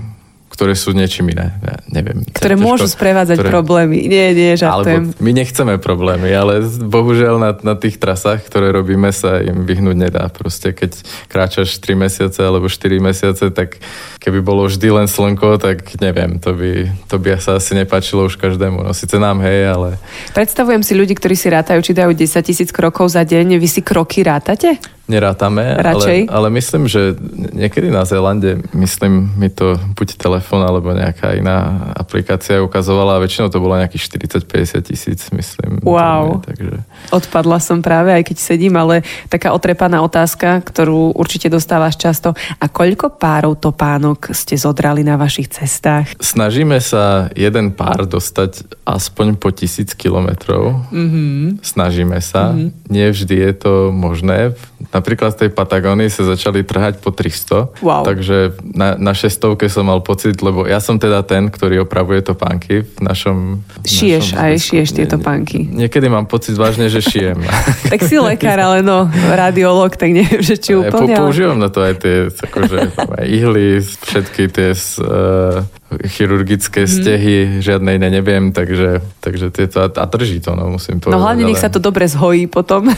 ktoré 0.59 0.75
sú 0.75 0.91
niečím 0.91 1.31
iné. 1.31 1.55
Ja 1.63 1.79
neviem. 1.87 2.27
Ktoré 2.35 2.59
ťažko, 2.59 2.67
môžu 2.67 2.87
sprevádzať 2.91 3.39
ktoré... 3.39 3.51
problémy. 3.55 4.11
Nie, 4.11 4.35
nie, 4.35 4.59
žartujem. 4.59 5.15
Alebo 5.15 5.23
my 5.23 5.31
nechceme 5.31 5.75
problémy, 5.79 6.35
ale 6.35 6.67
bohužiaľ 6.67 7.39
na, 7.39 7.51
na 7.63 7.79
tých 7.79 8.03
trasách, 8.03 8.43
ktoré 8.43 8.75
robíme, 8.75 9.15
sa 9.15 9.39
im 9.39 9.63
vyhnúť 9.63 9.95
nedá. 9.95 10.27
Proste 10.27 10.75
keď 10.75 10.99
kráčaš 11.31 11.79
3 11.79 11.95
mesiace 11.95 12.43
alebo 12.43 12.67
4 12.67 12.75
mesiace, 12.99 13.55
tak 13.55 13.79
keby 14.19 14.43
bolo 14.43 14.67
vždy 14.67 14.91
len 14.91 15.07
slnko, 15.07 15.63
tak 15.63 15.95
neviem, 16.03 16.43
to 16.43 16.51
by, 16.51 16.91
to 17.07 17.23
by 17.23 17.39
sa 17.39 17.63
asi 17.63 17.79
nepáčilo 17.79 18.27
už 18.27 18.35
každému. 18.35 18.83
No 18.83 18.91
síce 18.91 19.15
nám, 19.23 19.39
hej, 19.47 19.71
ale... 19.71 19.95
Predstavujem 20.35 20.83
si 20.83 20.99
ľudí, 20.99 21.15
ktorí 21.15 21.39
si 21.39 21.55
rátajú, 21.55 21.87
či 21.87 21.95
dajú 21.95 22.19
10 22.19 22.35
tisíc 22.43 22.75
krokov 22.75 23.15
za 23.15 23.23
deň. 23.23 23.63
Vy 23.63 23.69
si 23.71 23.79
kroky 23.87 24.27
rátate? 24.27 24.98
Nerátame, 25.09 25.73
ale, 25.81 26.29
ale 26.29 26.49
myslím, 26.53 26.85
že 26.85 27.17
niekedy 27.57 27.89
na 27.89 28.05
Zélande, 28.05 28.61
myslím, 28.77 29.33
mi 29.41 29.49
to 29.49 29.81
buď 29.97 30.21
telefón 30.21 30.61
alebo 30.61 30.93
nejaká 30.93 31.33
iná 31.33 31.91
aplikácia 31.97 32.61
ukazovala 32.61 33.17
a 33.17 33.23
väčšinou 33.25 33.49
to 33.49 33.59
bolo 33.59 33.81
nejakých 33.81 34.21
40-50 34.45 34.85
tisíc, 34.85 35.21
myslím. 35.33 35.81
Wow. 35.81 36.45
Nie, 36.45 36.45
takže... 36.45 36.75
Odpadla 37.09 37.59
som 37.59 37.81
práve, 37.81 38.13
aj 38.13 38.29
keď 38.29 38.37
sedím, 38.37 38.77
ale 38.77 39.01
taká 39.33 39.57
otrepaná 39.57 40.05
otázka, 40.05 40.61
ktorú 40.61 41.17
určite 41.17 41.49
dostávaš 41.49 41.97
často. 41.97 42.37
A 42.61 42.69
koľko 42.69 43.17
párov 43.17 43.57
topánok 43.57 44.37
ste 44.37 44.61
zodrali 44.61 45.01
na 45.01 45.17
vašich 45.17 45.49
cestách? 45.49 46.21
Snažíme 46.21 46.77
sa 46.85 47.33
jeden 47.33 47.73
pár 47.73 48.05
dostať 48.05 48.69
aspoň 48.85 49.41
po 49.41 49.49
tisíc 49.57 49.97
kilometrov. 49.97 50.85
Mm-hmm. 50.93 51.65
Snažíme 51.65 52.21
sa. 52.21 52.53
Mm-hmm. 52.53 52.69
Nie 52.93 53.09
vždy 53.09 53.37
je 53.41 53.53
to 53.57 53.73
možné 53.89 54.53
Napríklad 54.99 55.31
z 55.39 55.47
tej 55.47 55.51
Patagóny 55.55 56.11
sa 56.11 56.27
začali 56.27 56.67
trhať 56.67 56.99
po 56.99 57.15
300, 57.15 57.79
wow. 57.87 58.03
takže 58.03 58.59
na, 58.75 58.99
na 58.99 59.15
šestovke 59.15 59.71
som 59.71 59.87
mal 59.87 60.03
pocit, 60.03 60.43
lebo 60.43 60.67
ja 60.67 60.83
som 60.83 60.99
teda 60.99 61.23
ten, 61.23 61.47
ktorý 61.47 61.87
opravuje 61.87 62.27
to 62.27 62.35
pánky 62.35 62.83
v 62.83 62.99
našom... 62.99 63.63
Šiješ 63.87 64.35
našom 64.35 64.43
aj 64.43 64.53
šiješ 64.59 64.89
tieto 64.99 65.17
pánky. 65.23 65.63
Niekedy 65.71 66.11
mám 66.11 66.27
pocit 66.27 66.59
vážne, 66.59 66.91
že 66.91 66.99
šijem. 66.99 67.39
tak 67.95 68.03
si 68.03 68.19
lekár, 68.19 68.59
ale 68.59 68.83
no, 68.83 69.07
radiolog, 69.31 69.95
tak 69.95 70.11
neviem, 70.11 70.43
že 70.43 70.59
či 70.59 70.75
úplne. 70.75 71.15
Ja, 71.15 71.23
používam 71.23 71.63
na 71.63 71.71
to 71.71 71.87
aj 71.87 71.95
tie 72.03 72.17
akože, 72.35 72.79
aj 73.23 73.27
ihly, 73.31 73.79
všetky 73.81 74.51
tie 74.51 74.75
uh, 74.75 75.63
chirurgické 75.89 76.85
mm. 76.85 76.91
stehy, 76.91 77.35
žiadnej 77.65 77.97
ne 77.97 78.13
neviem, 78.13 78.53
takže, 78.53 79.01
takže 79.25 79.49
tieto, 79.49 79.89
a, 79.89 80.05
drží 80.05 80.45
to, 80.45 80.53
no 80.53 80.77
musím 80.77 81.01
povedať. 81.01 81.17
No 81.17 81.25
hlavne 81.25 81.49
ale... 81.49 81.51
nech 81.57 81.63
sa 81.65 81.73
to 81.73 81.81
dobre 81.81 82.05
zhojí 82.05 82.45
potom, 82.45 82.93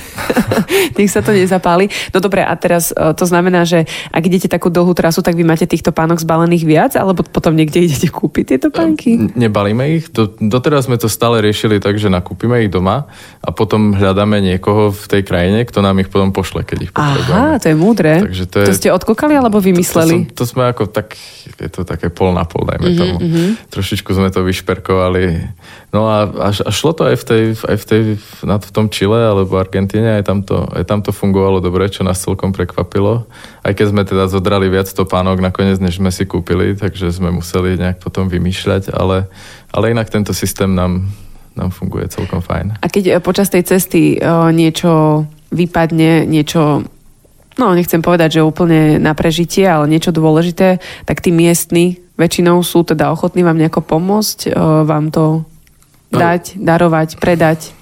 nech 0.98 1.10
sa 1.10 1.22
to 1.22 1.30
nezapáli. 1.30 1.86
No 2.10 2.18
dobre, 2.18 2.42
a 2.42 2.50
teraz 2.58 2.90
e, 2.90 3.14
to 3.14 3.22
znamená, 3.30 3.62
že 3.62 3.86
ak 4.10 4.22
idete 4.26 4.50
takú 4.50 4.74
dlhú 4.74 4.90
trasu, 4.98 5.22
tak 5.22 5.38
vy 5.38 5.46
máte 5.46 5.70
týchto 5.70 5.94
pánok 5.94 6.18
zbalených 6.18 6.64
viac, 6.66 6.92
alebo 6.98 7.22
potom 7.22 7.54
niekde 7.54 7.86
idete 7.86 8.10
kúpiť 8.10 8.58
tieto 8.58 8.74
pánky? 8.74 9.38
Nebalíme 9.38 9.86
ich, 9.94 10.10
do, 10.10 10.26
doteraz 10.26 10.90
sme 10.90 10.98
to 10.98 11.06
stále 11.06 11.38
riešili 11.38 11.78
tak, 11.78 11.94
že 11.94 12.10
nakúpime 12.10 12.58
ich 12.66 12.74
doma 12.74 13.06
a 13.38 13.54
potom 13.54 13.94
hľadáme 13.94 14.42
niekoho 14.42 14.90
v 14.90 15.04
tej 15.06 15.22
krajine, 15.22 15.62
kto 15.62 15.78
nám 15.78 16.02
ich 16.02 16.10
potom 16.10 16.34
pošle, 16.34 16.66
keď 16.66 16.90
ich 16.90 16.92
potrebujeme. 16.92 17.38
Aha, 17.38 17.62
to 17.62 17.70
je 17.70 17.76
múdre. 17.78 18.12
Takže 18.18 18.44
to, 18.50 18.56
je, 18.60 18.66
to 18.66 18.74
ste 18.74 18.88
odkúkali 18.90 19.38
alebo 19.38 19.62
vymysleli? 19.62 20.26
To, 20.34 20.42
to, 20.42 20.42
som, 20.42 20.42
to 20.42 20.44
sme 20.50 20.62
ako 20.66 20.82
tak, 20.90 21.14
je 21.54 21.70
to 21.70 21.86
také 21.86 22.10
pol 22.10 22.34
na 22.34 22.42
pol, 22.42 22.66
dajme 22.80 22.90
mm-hmm, 22.96 23.00
tomu. 23.04 23.16
Mm-hmm. 23.20 23.48
Trošičku 23.68 24.10
sme 24.16 24.28
to 24.32 24.40
vyšperkovali. 24.40 25.24
No 25.92 26.08
a, 26.08 26.24
a, 26.24 26.48
a 26.48 26.70
šlo 26.72 26.96
to 26.96 27.04
aj 27.04 27.16
v, 27.20 27.24
tej, 27.28 27.44
aj 27.60 27.76
v, 27.76 27.84
tej, 27.84 28.02
na, 28.48 28.56
v 28.56 28.70
tom 28.72 28.88
Čile 28.88 29.20
alebo 29.20 29.60
Argentíne, 29.60 30.16
aj 30.16 30.24
tam, 30.24 30.40
to, 30.40 30.64
aj 30.72 30.84
tam 30.88 31.04
to 31.04 31.12
fungovalo 31.12 31.60
dobre, 31.60 31.86
čo 31.92 32.00
nás 32.00 32.24
celkom 32.24 32.56
prekvapilo. 32.56 33.28
Aj 33.60 33.72
keď 33.76 33.86
sme 33.92 34.02
teda 34.08 34.24
zodrali 34.26 34.72
viac 34.72 34.88
topánok 34.88 35.44
nakoniec, 35.44 35.76
než 35.76 36.00
sme 36.00 36.08
si 36.08 36.24
kúpili, 36.24 36.72
takže 36.72 37.12
sme 37.12 37.28
museli 37.28 37.76
nejak 37.76 38.00
potom 38.00 38.32
vymýšľať, 38.32 38.96
ale, 38.96 39.28
ale 39.70 39.92
inak 39.92 40.08
tento 40.08 40.32
systém 40.32 40.72
nám, 40.72 41.04
nám 41.52 41.70
funguje 41.70 42.08
celkom 42.08 42.40
fajn. 42.40 42.80
A 42.80 42.86
keď 42.88 43.20
počas 43.20 43.52
tej 43.52 43.68
cesty 43.68 44.16
o, 44.16 44.48
niečo 44.48 45.24
vypadne, 45.52 46.24
niečo 46.24 46.86
no 47.60 47.76
nechcem 47.76 48.00
povedať, 48.00 48.40
že 48.40 48.46
úplne 48.46 48.96
na 48.96 49.12
prežitie, 49.12 49.68
ale 49.68 49.84
niečo 49.84 50.16
dôležité, 50.16 50.80
tak 51.04 51.20
tí 51.20 51.28
miestni 51.28 52.00
väčšinou 52.20 52.60
sú 52.60 52.84
teda 52.84 53.08
ochotní 53.08 53.40
vám 53.40 53.56
nejako 53.56 53.80
pomôcť, 53.80 54.52
e, 54.52 54.84
vám 54.84 55.08
to 55.08 55.48
dať, 56.12 56.60
darovať, 56.60 57.16
predať. 57.16 57.72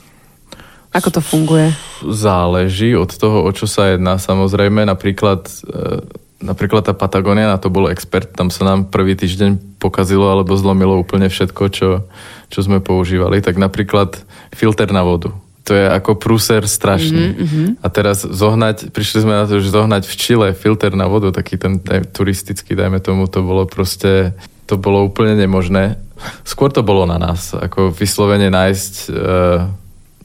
Ako 0.94 1.10
to 1.10 1.20
funguje? 1.20 1.74
Záleží 2.06 2.94
od 2.94 3.10
toho, 3.10 3.44
o 3.44 3.50
čo 3.50 3.66
sa 3.66 3.92
jedná. 3.92 4.16
Samozrejme, 4.16 4.86
napríklad, 4.86 5.50
e, 5.66 6.06
napríklad 6.38 6.86
tá 6.86 6.94
Patagónia, 6.94 7.50
na 7.50 7.58
to 7.58 7.68
bol 7.68 7.90
expert, 7.90 8.30
tam 8.38 8.48
sa 8.48 8.62
nám 8.62 8.88
prvý 8.88 9.18
týždeň 9.18 9.82
pokazilo 9.82 10.30
alebo 10.30 10.54
zlomilo 10.54 10.94
úplne 10.94 11.26
všetko, 11.26 11.62
čo, 11.74 12.06
čo 12.48 12.60
sme 12.62 12.78
používali. 12.78 13.42
Tak 13.42 13.58
napríklad 13.58 14.22
filter 14.54 14.88
na 14.94 15.02
vodu 15.02 15.34
to 15.68 15.76
je 15.76 15.84
ako 15.84 16.16
prúser 16.16 16.64
strašný. 16.64 17.36
Mm-hmm. 17.36 17.66
A 17.84 17.86
teraz 17.92 18.24
zohnať, 18.24 18.88
prišli 18.88 19.28
sme 19.28 19.36
na 19.36 19.44
to, 19.44 19.60
že 19.60 19.68
zohnať 19.68 20.08
v 20.08 20.14
Čile 20.16 20.48
filter 20.56 20.96
na 20.96 21.04
vodu, 21.04 21.28
taký 21.28 21.60
ten 21.60 21.84
daj, 21.84 22.08
turistický, 22.16 22.72
dajme 22.72 23.04
tomu, 23.04 23.28
to 23.28 23.44
bolo 23.44 23.68
proste, 23.68 24.32
to 24.64 24.80
bolo 24.80 25.04
úplne 25.04 25.36
nemožné. 25.36 26.00
Skôr 26.48 26.72
to 26.72 26.80
bolo 26.80 27.04
na 27.04 27.20
nás, 27.20 27.52
ako 27.52 27.92
vyslovene 27.92 28.48
nájsť, 28.48 28.94
e, 29.12 29.28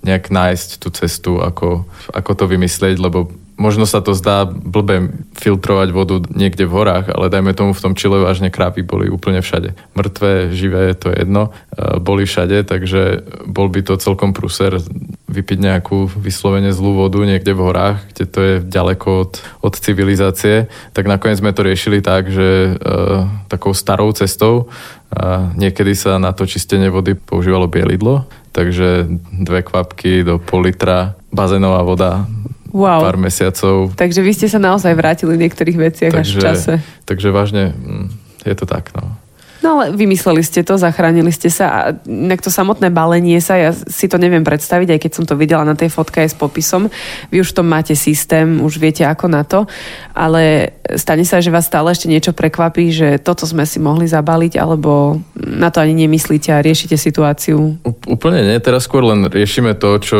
nejak 0.08 0.32
nájsť 0.32 0.70
tú 0.80 0.88
cestu, 0.96 1.44
ako, 1.44 1.84
ako 2.16 2.32
to 2.40 2.46
vymyslieť, 2.48 2.96
lebo 3.04 3.28
možno 3.64 3.88
sa 3.88 4.04
to 4.04 4.12
zdá 4.12 4.44
blbe 4.44 5.16
filtrovať 5.40 5.90
vodu 5.96 6.20
niekde 6.36 6.68
v 6.68 6.76
horách, 6.76 7.08
ale 7.16 7.32
dajme 7.32 7.56
tomu 7.56 7.72
v 7.72 7.80
tom 7.80 7.96
Čile 7.96 8.20
vážne 8.20 8.52
krápy 8.52 8.84
boli 8.84 9.08
úplne 9.08 9.40
všade. 9.40 9.72
Mŕtve, 9.96 10.52
živé, 10.52 10.92
to 11.00 11.16
je 11.16 11.24
jedno, 11.24 11.56
e, 11.72 12.04
boli 12.04 12.28
všade, 12.28 12.68
takže 12.68 13.24
bol 13.48 13.72
by 13.72 13.88
to 13.88 13.96
celkom 13.96 14.36
pruser 14.36 14.84
vypiť 15.32 15.60
nejakú 15.64 16.12
vyslovene 16.20 16.76
zlú 16.76 17.00
vodu 17.00 17.24
niekde 17.24 17.56
v 17.56 17.64
horách, 17.64 18.04
kde 18.12 18.24
to 18.28 18.40
je 18.44 18.54
ďaleko 18.68 19.08
od, 19.24 19.32
od 19.64 19.74
civilizácie, 19.80 20.68
tak 20.92 21.08
nakoniec 21.08 21.40
sme 21.40 21.56
to 21.56 21.64
riešili 21.64 22.04
tak, 22.04 22.28
že 22.28 22.76
e, 22.76 23.02
takou 23.48 23.72
starou 23.72 24.12
cestou 24.12 24.68
a 25.14 25.54
niekedy 25.56 25.96
sa 25.96 26.20
na 26.20 26.36
to 26.36 26.44
čistenie 26.44 26.92
vody 26.92 27.16
používalo 27.16 27.72
bielidlo, 27.72 28.28
takže 28.52 29.08
dve 29.32 29.62
kvapky 29.64 30.26
do 30.26 30.42
pol 30.42 30.68
litra 30.68 31.16
bazénová 31.34 31.82
voda 31.82 32.26
wow. 32.74 33.06
pár 33.06 33.16
mesiacov. 33.22 33.94
Takže 33.94 34.20
vy 34.26 34.32
ste 34.34 34.48
sa 34.50 34.58
naozaj 34.58 34.92
vrátili 34.98 35.38
v 35.38 35.48
niektorých 35.48 35.78
veciach 35.78 36.12
takže, 36.12 36.26
až 36.26 36.30
v 36.34 36.42
čase. 36.42 36.74
Takže 37.06 37.30
vážne 37.30 37.72
mm, 37.72 38.06
je 38.50 38.56
to 38.58 38.66
tak. 38.66 38.92
No. 38.98 39.24
No 39.64 39.80
ale 39.80 39.96
vymysleli 39.96 40.44
ste 40.44 40.60
to, 40.60 40.76
zachránili 40.76 41.32
ste 41.32 41.48
sa 41.48 41.66
a 41.72 41.80
inak 42.04 42.44
to 42.44 42.52
samotné 42.52 42.92
balenie 42.92 43.40
sa, 43.40 43.56
ja 43.56 43.72
si 43.72 44.12
to 44.12 44.20
neviem 44.20 44.44
predstaviť, 44.44 44.92
aj 44.92 45.00
keď 45.00 45.12
som 45.16 45.24
to 45.24 45.40
videla 45.40 45.64
na 45.64 45.72
tej 45.72 45.88
fotke 45.88 46.20
aj 46.20 46.36
s 46.36 46.38
popisom. 46.38 46.92
Vy 47.32 47.40
už 47.40 47.56
v 47.56 47.58
tom 47.64 47.72
máte 47.72 47.96
systém, 47.96 48.60
už 48.60 48.76
viete 48.76 49.08
ako 49.08 49.32
na 49.32 49.48
to, 49.48 49.64
ale 50.12 50.76
stane 51.00 51.24
sa, 51.24 51.40
že 51.40 51.48
vás 51.48 51.72
stále 51.72 51.96
ešte 51.96 52.12
niečo 52.12 52.36
prekvapí, 52.36 52.92
že 52.92 53.24
toto 53.24 53.48
sme 53.48 53.64
si 53.64 53.80
mohli 53.80 54.04
zabaliť, 54.04 54.60
alebo 54.60 55.24
na 55.40 55.72
to 55.72 55.80
ani 55.80 55.96
nemyslíte 55.96 56.52
a 56.52 56.60
riešite 56.60 57.00
situáciu? 57.00 57.80
Úplne 57.88 58.44
nie, 58.44 58.60
teraz 58.60 58.84
skôr 58.84 59.08
len 59.08 59.32
riešime 59.32 59.80
to, 59.80 59.96
čo 60.04 60.18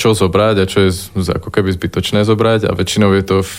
čo 0.00 0.16
zobrať 0.16 0.64
a 0.64 0.64
čo 0.64 0.88
je 0.88 0.90
ako 1.28 1.52
keby 1.52 1.76
zbytočné 1.76 2.24
zobrať 2.24 2.72
a 2.72 2.72
väčšinou 2.72 3.12
je 3.12 3.24
to 3.28 3.36
v 3.44 3.56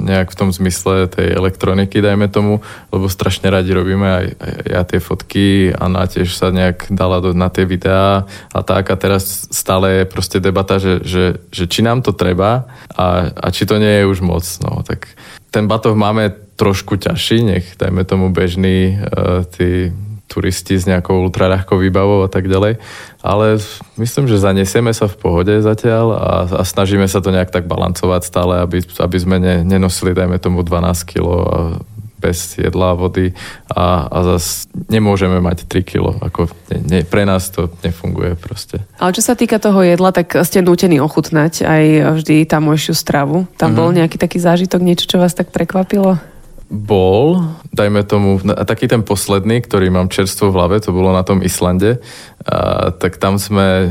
nejak 0.00 0.32
v 0.32 0.38
tom 0.38 0.50
zmysle 0.50 1.06
tej 1.10 1.36
elektroniky, 1.36 2.00
dajme 2.00 2.30
tomu, 2.32 2.64
lebo 2.90 3.06
strašne 3.10 3.50
radi 3.52 3.70
robíme 3.74 4.08
aj, 4.08 4.26
aj 4.38 4.54
ja 4.66 4.82
tie 4.86 5.00
fotky 5.02 5.48
a 5.74 5.84
na 5.86 6.08
tiež 6.08 6.32
sa 6.32 6.48
nejak 6.50 6.88
dala 6.90 7.20
do, 7.20 7.36
na 7.36 7.52
tie 7.52 7.68
videá 7.68 8.24
a 8.50 8.60
tak 8.64 8.90
a 8.90 8.96
teraz 8.96 9.50
stále 9.52 10.02
je 10.02 10.04
proste 10.10 10.38
debata, 10.40 10.80
že, 10.80 11.04
že, 11.04 11.24
že 11.52 11.64
či 11.68 11.84
nám 11.84 12.00
to 12.00 12.16
treba 12.16 12.70
a, 12.94 13.30
a 13.30 13.46
či 13.52 13.68
to 13.68 13.76
nie 13.76 14.02
je 14.02 14.08
už 14.08 14.24
moc. 14.24 14.44
No, 14.64 14.82
tak 14.82 15.12
ten 15.50 15.68
batoh 15.68 15.94
máme 15.94 16.32
trošku 16.56 16.96
ťažší, 16.96 17.38
nech 17.44 17.66
dajme 17.76 18.04
tomu 18.04 18.32
bežný 18.32 18.96
uh, 18.96 19.44
turisti 20.30 20.78
s 20.78 20.86
nejakou 20.86 21.26
ultraľahkou 21.26 21.74
výbavou 21.74 22.22
a 22.22 22.30
tak 22.30 22.46
ďalej. 22.46 22.78
Ale 23.20 23.58
myslím, 23.98 24.30
že 24.30 24.38
zanesieme 24.38 24.94
sa 24.94 25.10
v 25.10 25.18
pohode 25.18 25.50
zatiaľ 25.58 26.06
a, 26.14 26.32
a 26.46 26.62
snažíme 26.62 27.04
sa 27.10 27.18
to 27.18 27.34
nejak 27.34 27.50
tak 27.50 27.66
balancovať 27.66 28.22
stále, 28.22 28.62
aby, 28.62 28.86
aby 28.86 29.18
sme 29.18 29.42
ne, 29.42 29.66
nenosili, 29.66 30.14
dajme 30.14 30.38
tomu, 30.38 30.62
12 30.62 31.10
kg 31.10 31.26
bez 32.20 32.60
jedla 32.60 32.92
a 32.92 32.98
vody 33.00 33.32
a, 33.72 34.04
a 34.12 34.18
zase 34.36 34.68
nemôžeme 34.92 35.40
mať 35.40 35.64
3 35.64 35.80
kilo. 35.82 36.20
Ako 36.20 36.52
ne, 36.68 36.78
ne, 36.84 37.00
pre 37.02 37.24
nás 37.24 37.48
to 37.48 37.72
nefunguje 37.80 38.36
proste. 38.36 38.84
Ale 39.00 39.16
čo 39.16 39.24
sa 39.24 39.32
týka 39.32 39.56
toho 39.56 39.80
jedla, 39.80 40.12
tak 40.12 40.36
ste 40.44 40.60
nútení 40.60 41.00
ochutnať 41.00 41.64
aj 41.64 41.84
vždy 42.20 42.44
tamojšiu 42.44 42.92
stravu. 42.92 43.48
Tam 43.56 43.72
mm-hmm. 43.72 43.80
bol 43.80 43.88
nejaký 43.96 44.20
taký 44.20 44.36
zážitok, 44.36 44.84
niečo, 44.84 45.08
čo 45.08 45.16
vás 45.16 45.32
tak 45.32 45.48
prekvapilo? 45.48 46.20
Bol, 46.70 47.42
dajme 47.74 48.06
tomu, 48.06 48.38
taký 48.46 48.86
ten 48.86 49.02
posledný, 49.02 49.58
ktorý 49.66 49.90
mám 49.90 50.06
čerstvo 50.06 50.54
v 50.54 50.56
hlave, 50.56 50.76
to 50.78 50.94
bolo 50.94 51.10
na 51.10 51.26
tom 51.26 51.42
Islande, 51.42 51.98
a, 52.46 52.94
tak 52.94 53.18
tam 53.18 53.42
sme 53.42 53.90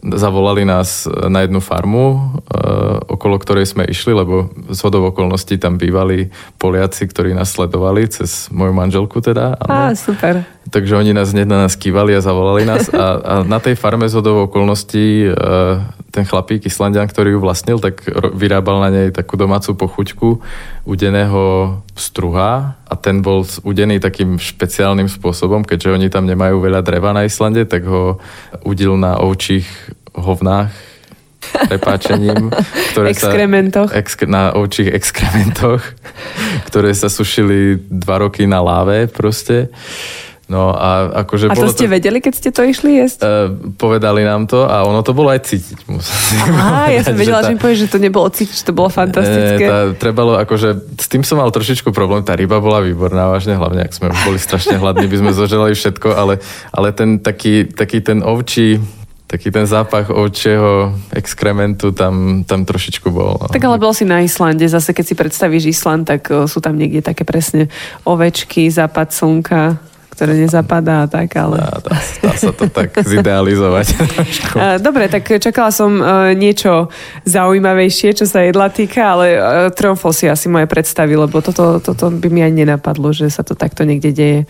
zavolali 0.00 0.68
nás 0.68 1.08
na 1.08 1.40
jednu 1.40 1.64
farmu, 1.64 2.36
a, 2.52 3.00
okolo 3.08 3.40
ktorej 3.40 3.64
sme 3.64 3.88
išli, 3.88 4.12
lebo 4.12 4.52
z 4.68 4.78
hodov 4.84 5.16
okolností 5.16 5.56
tam 5.56 5.80
bývali 5.80 6.28
Poliaci, 6.60 7.08
ktorí 7.08 7.32
nás 7.32 7.56
sledovali 7.56 8.04
cez 8.12 8.52
moju 8.52 8.76
manželku 8.76 9.24
teda. 9.24 9.56
Á, 9.64 9.96
super. 9.96 10.44
Takže 10.70 10.94
oni 10.96 11.10
nás 11.10 11.34
hneď 11.34 11.50
na 11.50 11.66
nás 11.66 11.74
kývali 11.74 12.14
a 12.14 12.22
zavolali 12.22 12.62
nás 12.62 12.86
a, 12.94 13.06
a 13.18 13.34
na 13.42 13.58
tej 13.58 13.74
farme 13.74 14.06
z 14.06 14.22
okolností 14.22 15.26
ten 16.10 16.24
chlapík 16.26 16.66
Islandian, 16.66 17.06
ktorý 17.06 17.38
ju 17.38 17.40
vlastnil, 17.42 17.78
tak 17.78 18.02
vyrábal 18.34 18.82
na 18.82 18.90
nej 18.90 19.08
takú 19.14 19.38
domácu 19.38 19.78
pochuťku 19.78 20.42
udeného 20.86 21.78
struha 21.94 22.74
a 22.86 22.94
ten 22.98 23.22
bol 23.22 23.46
udený 23.62 24.02
takým 24.02 24.38
špeciálnym 24.38 25.06
spôsobom, 25.06 25.62
keďže 25.62 25.94
oni 25.94 26.08
tam 26.10 26.26
nemajú 26.26 26.58
veľa 26.58 26.82
dreva 26.82 27.14
na 27.14 27.26
Islande, 27.26 27.62
tak 27.66 27.86
ho 27.86 28.18
udil 28.66 28.98
na 28.98 29.22
ovčích 29.22 29.66
hovnách 30.14 30.70
prepáčením. 31.40 32.50
Ktoré 32.94 33.14
Exkrementoch. 33.14 33.90
Sa, 33.90 33.98
exk, 33.98 34.18
na 34.26 34.52
ovčích 34.52 34.90
exkrementoch, 34.90 35.82
ktoré 36.68 36.90
sa 36.92 37.08
sušili 37.08 37.80
dva 37.88 38.26
roky 38.26 38.44
na 38.44 38.60
láve 38.60 39.06
proste. 39.06 39.70
No 40.50 40.74
a 40.74 41.22
akože 41.22 41.46
a 41.46 41.54
to 41.54 41.70
ste 41.70 41.86
to, 41.86 41.94
vedeli, 41.94 42.18
keď 42.18 42.34
ste 42.34 42.50
to 42.50 42.66
išli 42.66 42.98
jesť? 42.98 43.22
Uh, 43.22 43.54
povedali 43.78 44.26
nám 44.26 44.50
to 44.50 44.66
a 44.66 44.82
ono 44.82 44.98
to 45.06 45.14
bolo 45.14 45.30
aj 45.30 45.46
cítiť. 45.46 45.86
Aha, 46.42 46.90
ja 46.90 47.06
som 47.06 47.14
vedela, 47.14 47.38
že, 47.38 47.46
tá, 47.46 47.48
že 47.48 47.54
mi 47.54 47.60
povieš, 47.62 47.78
že 47.86 47.88
to 47.94 47.98
nebolo 48.02 48.26
cítiť, 48.26 48.56
že 48.58 48.66
to 48.66 48.74
bolo 48.74 48.90
fantastické. 48.90 49.62
tá, 49.62 49.94
trebalo, 49.94 50.34
akože, 50.42 50.98
s 50.98 51.06
tým 51.06 51.22
som 51.22 51.38
mal 51.38 51.54
trošičku 51.54 51.94
problém, 51.94 52.26
tá 52.26 52.34
ryba 52.34 52.58
bola 52.58 52.82
výborná, 52.82 53.30
vážne, 53.30 53.54
hlavne 53.54 53.86
ak 53.86 53.94
sme 53.94 54.10
boli 54.26 54.42
strašne 54.42 54.74
hladní, 54.74 55.06
by 55.06 55.16
sme 55.22 55.30
zoželali 55.30 55.78
všetko, 55.78 56.18
ale, 56.18 56.42
ale 56.74 56.90
ten 56.98 57.22
taký, 57.22 57.70
taký 57.70 58.02
ten 58.02 58.26
ovčí 58.26 58.82
taký 59.30 59.54
ten 59.54 59.62
zápach 59.62 60.10
ovčieho 60.10 60.90
exkrementu 61.14 61.94
tam, 61.94 62.42
tam 62.42 62.66
trošičku 62.66 63.14
bol. 63.14 63.38
No. 63.38 63.46
Tak 63.46 63.62
ale 63.62 63.78
bol 63.78 63.94
si 63.94 64.02
na 64.02 64.26
Islande, 64.26 64.66
zase 64.66 64.90
keď 64.90 65.04
si 65.06 65.14
predstavíš 65.14 65.70
Island, 65.70 66.10
tak 66.10 66.26
sú 66.50 66.58
tam 66.58 66.74
niekde 66.74 66.98
také 66.98 67.22
presne 67.22 67.70
ovečky, 68.02 68.66
západ 68.66 69.14
slnka 69.14 69.89
ktoré 70.20 70.36
nezapadá 70.36 71.04
a 71.04 71.06
tak, 71.08 71.32
ale... 71.32 71.56
Dá, 71.56 71.80
dá, 71.80 71.96
dá 71.96 72.32
sa 72.36 72.52
to 72.52 72.68
tak 72.68 72.92
zidealizovať. 73.08 73.86
Dobre, 74.84 75.08
tak 75.08 75.40
čakala 75.40 75.72
som 75.72 75.96
e, 75.96 76.36
niečo 76.36 76.92
zaujímavejšie, 77.24 78.12
čo 78.12 78.28
sa 78.28 78.44
jedla 78.44 78.68
týka, 78.68 79.16
ale 79.16 79.26
e, 79.32 79.40
tromfol 79.72 80.12
si 80.12 80.28
asi 80.28 80.52
moje 80.52 80.68
predstavy, 80.68 81.16
lebo 81.16 81.40
toto, 81.40 81.80
toto 81.80 82.12
by 82.12 82.28
mi 82.28 82.44
ani 82.44 82.68
nenapadlo, 82.68 83.16
že 83.16 83.32
sa 83.32 83.40
to 83.40 83.56
takto 83.56 83.88
niekde 83.88 84.12
deje. 84.12 84.40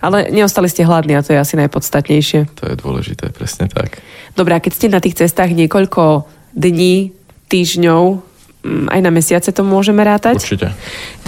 Ale 0.00 0.32
neostali 0.32 0.64
ste 0.72 0.88
hladní 0.88 1.12
a 1.12 1.20
to 1.20 1.36
je 1.36 1.44
asi 1.44 1.60
najpodstatnejšie. 1.60 2.48
To 2.56 2.64
je 2.64 2.74
dôležité, 2.80 3.28
presne 3.28 3.68
tak. 3.68 4.00
Dobre, 4.32 4.56
a 4.56 4.64
keď 4.64 4.72
ste 4.72 4.88
na 4.88 5.04
tých 5.04 5.20
cestách 5.20 5.52
niekoľko 5.52 6.24
dní, 6.56 7.12
týždňov, 7.52 8.24
mm, 8.64 8.86
aj 8.96 9.00
na 9.04 9.12
mesiace 9.12 9.52
to 9.52 9.60
môžeme 9.60 10.00
rátať. 10.00 10.40
Určite. 10.40 10.72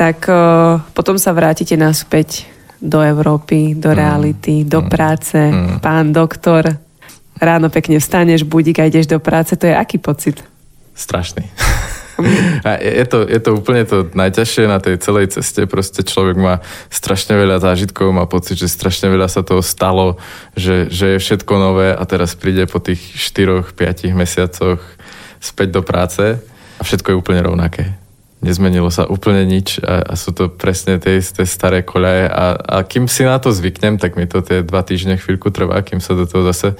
Tak 0.01 0.25
uh, 0.25 0.81
potom 0.97 1.21
sa 1.21 1.37
vrátite 1.37 1.77
naspäť 1.77 2.49
do 2.81 3.05
Európy, 3.05 3.77
do 3.77 3.93
mm. 3.93 3.97
reality, 3.97 4.64
do 4.64 4.81
mm. 4.81 4.88
práce, 4.88 5.37
mm. 5.37 5.85
pán 5.85 6.16
doktor. 6.16 6.64
Ráno 7.40 7.69
pekne 7.69 8.01
vstaneš, 8.01 8.45
budík 8.45 8.81
a 8.81 8.88
ideš 8.88 9.09
do 9.09 9.21
práce. 9.21 9.57
To 9.57 9.64
je 9.69 9.77
aký 9.77 9.97
pocit? 10.01 10.45
Strašný. 10.97 11.45
A 12.69 12.77
je, 12.77 13.07
to, 13.09 13.25
je 13.25 13.40
to 13.40 13.57
úplne 13.57 13.81
to 13.88 14.05
najťažšie 14.12 14.69
na 14.69 14.77
tej 14.77 15.01
celej 15.01 15.33
ceste. 15.33 15.64
Proste 15.64 16.05
človek 16.05 16.37
má 16.37 16.61
strašne 16.93 17.33
veľa 17.33 17.64
zážitkov, 17.64 18.12
má 18.12 18.29
pocit, 18.29 18.61
že 18.61 18.69
strašne 18.69 19.09
veľa 19.09 19.25
sa 19.25 19.40
toho 19.40 19.64
stalo, 19.64 20.21
že, 20.53 20.93
že 20.93 21.16
je 21.16 21.23
všetko 21.23 21.53
nové 21.57 21.97
a 21.97 22.03
teraz 22.05 22.37
príde 22.37 22.69
po 22.69 22.77
tých 22.77 23.01
4-5 23.16 24.12
mesiacoch 24.12 24.85
späť 25.40 25.81
do 25.81 25.83
práce 25.83 26.37
a 26.77 26.83
všetko 26.85 27.09
je 27.09 27.16
úplne 27.16 27.40
rovnaké 27.40 28.00
nezmenilo 28.40 28.88
sa 28.88 29.05
úplne 29.05 29.44
nič 29.44 29.81
a, 29.85 30.05
a 30.05 30.14
sú 30.16 30.33
to 30.33 30.48
presne 30.48 30.96
tie 30.96 31.20
isté 31.20 31.44
staré 31.44 31.85
koľaje 31.85 32.24
a, 32.29 32.46
a 32.57 32.76
kým 32.85 33.05
si 33.07 33.24
na 33.24 33.37
to 33.37 33.53
zvyknem, 33.53 34.00
tak 34.00 34.16
mi 34.16 34.24
to 34.24 34.40
tie 34.40 34.64
dva 34.64 34.81
týždne 34.81 35.20
chvíľku 35.20 35.53
trvá, 35.53 35.85
kým 35.85 36.00
sa 36.00 36.16
do 36.16 36.24
toho 36.24 36.44
zase 36.48 36.76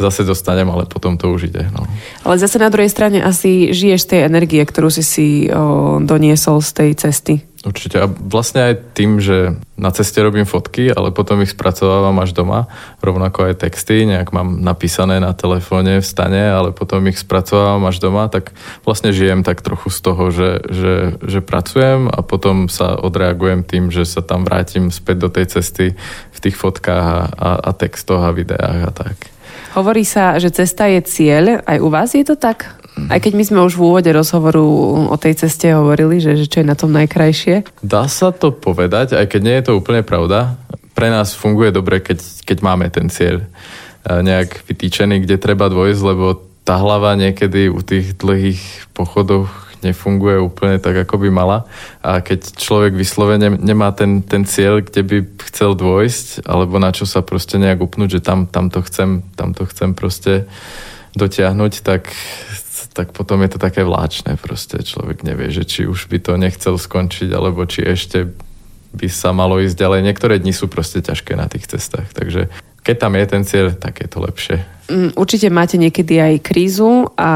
zase 0.00 0.24
dostanem, 0.24 0.64
ale 0.72 0.88
potom 0.88 1.20
to 1.20 1.28
už 1.28 1.52
ide. 1.52 1.68
No. 1.68 1.84
Ale 2.24 2.40
zase 2.40 2.56
na 2.56 2.72
druhej 2.72 2.88
strane 2.88 3.20
asi 3.20 3.76
žiješ 3.76 4.08
tej 4.08 4.24
energie, 4.24 4.64
ktorú 4.64 4.88
si 4.88 5.04
si 5.04 5.26
o, 5.52 6.00
doniesol 6.00 6.64
z 6.64 6.70
tej 6.72 6.90
cesty. 6.96 7.34
Určite. 7.62 8.02
A 8.02 8.10
vlastne 8.10 8.74
aj 8.74 8.74
tým, 8.98 9.22
že 9.22 9.54
na 9.78 9.94
ceste 9.94 10.18
robím 10.18 10.42
fotky, 10.42 10.90
ale 10.90 11.14
potom 11.14 11.38
ich 11.46 11.54
spracovávam 11.54 12.18
až 12.18 12.34
doma, 12.34 12.66
rovnako 12.98 13.54
aj 13.54 13.62
texty, 13.62 14.02
nejak 14.02 14.34
mám 14.34 14.58
napísané 14.58 15.22
na 15.22 15.30
telefóne 15.30 16.02
v 16.02 16.06
stane, 16.06 16.42
ale 16.42 16.74
potom 16.74 17.06
ich 17.06 17.22
spracovávam 17.22 17.86
až 17.86 18.02
doma, 18.02 18.26
tak 18.26 18.50
vlastne 18.82 19.14
žijem 19.14 19.46
tak 19.46 19.62
trochu 19.62 19.94
z 19.94 19.98
toho, 20.02 20.34
že, 20.34 20.50
že, 20.74 20.94
že 21.22 21.38
pracujem 21.38 22.10
a 22.10 22.18
potom 22.26 22.66
sa 22.66 22.98
odreagujem 22.98 23.62
tým, 23.62 23.94
že 23.94 24.10
sa 24.10 24.26
tam 24.26 24.42
vrátim 24.42 24.90
späť 24.90 25.16
do 25.22 25.28
tej 25.30 25.54
cesty 25.54 25.94
v 26.34 26.38
tých 26.42 26.58
fotkách 26.58 27.06
a, 27.06 27.20
a, 27.30 27.50
a 27.62 27.70
textoch 27.78 28.26
a 28.26 28.34
videách 28.34 28.90
a 28.90 28.90
tak. 28.90 29.30
Hovorí 29.78 30.02
sa, 30.02 30.36
že 30.36 30.50
cesta 30.50 30.90
je 30.90 31.00
cieľ. 31.06 31.62
Aj 31.62 31.78
u 31.78 31.88
vás 31.88 32.12
je 32.12 32.26
to 32.26 32.34
tak? 32.34 32.81
Aj 32.92 33.18
keď 33.18 33.32
my 33.34 33.44
sme 33.44 33.60
už 33.64 33.80
v 33.80 33.84
úvode 33.88 34.10
rozhovoru 34.12 34.62
o 35.08 35.16
tej 35.16 35.40
ceste 35.40 35.72
hovorili, 35.72 36.20
že, 36.20 36.36
že 36.36 36.46
čo 36.46 36.60
je 36.60 36.68
na 36.68 36.76
tom 36.76 36.92
najkrajšie? 36.92 37.80
Dá 37.80 38.04
sa 38.04 38.30
to 38.30 38.52
povedať, 38.52 39.16
aj 39.16 39.26
keď 39.32 39.40
nie 39.40 39.56
je 39.58 39.64
to 39.64 39.72
úplne 39.80 40.04
pravda. 40.04 40.60
Pre 40.92 41.08
nás 41.08 41.32
funguje 41.32 41.72
dobre, 41.72 42.04
keď, 42.04 42.20
keď 42.44 42.58
máme 42.60 42.92
ten 42.92 43.08
cieľ 43.08 43.40
e, 43.40 43.46
nejak 44.12 44.68
vytýčený, 44.68 45.24
kde 45.24 45.40
treba 45.40 45.72
dôjsť, 45.72 46.00
lebo 46.04 46.44
tá 46.62 46.76
hlava 46.78 47.16
niekedy 47.16 47.72
u 47.72 47.80
tých 47.80 48.14
dlhých 48.20 48.92
pochodoch 48.92 49.72
nefunguje 49.82 50.38
úplne 50.38 50.78
tak, 50.78 50.94
ako 50.94 51.26
by 51.26 51.28
mala. 51.28 51.58
A 52.00 52.22
keď 52.22 52.54
človek 52.54 52.94
vyslovene 52.94 53.50
nemá 53.58 53.90
ten, 53.90 54.22
ten 54.22 54.46
cieľ, 54.46 54.78
kde 54.78 55.02
by 55.02 55.16
chcel 55.50 55.74
dôjsť, 55.74 56.46
alebo 56.46 56.78
na 56.78 56.94
čo 56.94 57.02
sa 57.02 57.20
proste 57.20 57.58
nejak 57.58 57.82
upnúť, 57.82 58.18
že 58.18 58.20
tam, 58.22 58.46
tam, 58.46 58.70
to, 58.70 58.80
chcem, 58.86 59.26
tam 59.34 59.52
to 59.52 59.66
chcem 59.66 59.92
proste 59.98 60.46
dotiahnuť, 61.18 61.72
tak, 61.82 62.14
tak 62.92 63.16
potom 63.16 63.40
je 63.42 63.56
to 63.56 63.58
také 63.58 63.82
vláčne. 63.82 64.36
Proste 64.36 64.84
človek 64.84 65.24
nevie, 65.24 65.48
že 65.48 65.64
či 65.64 65.88
už 65.88 66.12
by 66.12 66.18
to 66.20 66.36
nechcel 66.36 66.76
skončiť, 66.76 67.32
alebo 67.32 67.64
či 67.64 67.82
ešte 67.84 68.28
by 68.92 69.08
sa 69.08 69.32
malo 69.32 69.56
ísť 69.56 69.76
ďalej. 69.76 70.00
Niektoré 70.04 70.34
dni 70.38 70.52
sú 70.52 70.68
proste 70.68 71.00
ťažké 71.00 71.32
na 71.32 71.48
tých 71.48 71.64
cestách, 71.64 72.12
takže 72.12 72.52
keď 72.82 72.96
tam 72.98 73.14
je 73.14 73.26
ten 73.30 73.42
cieľ, 73.46 73.66
tak 73.78 74.02
je 74.02 74.08
to 74.10 74.18
lepšie. 74.18 74.56
Mm, 74.90 75.14
určite 75.14 75.46
máte 75.54 75.78
niekedy 75.78 76.18
aj 76.18 76.34
krízu 76.42 77.06
a 77.14 77.30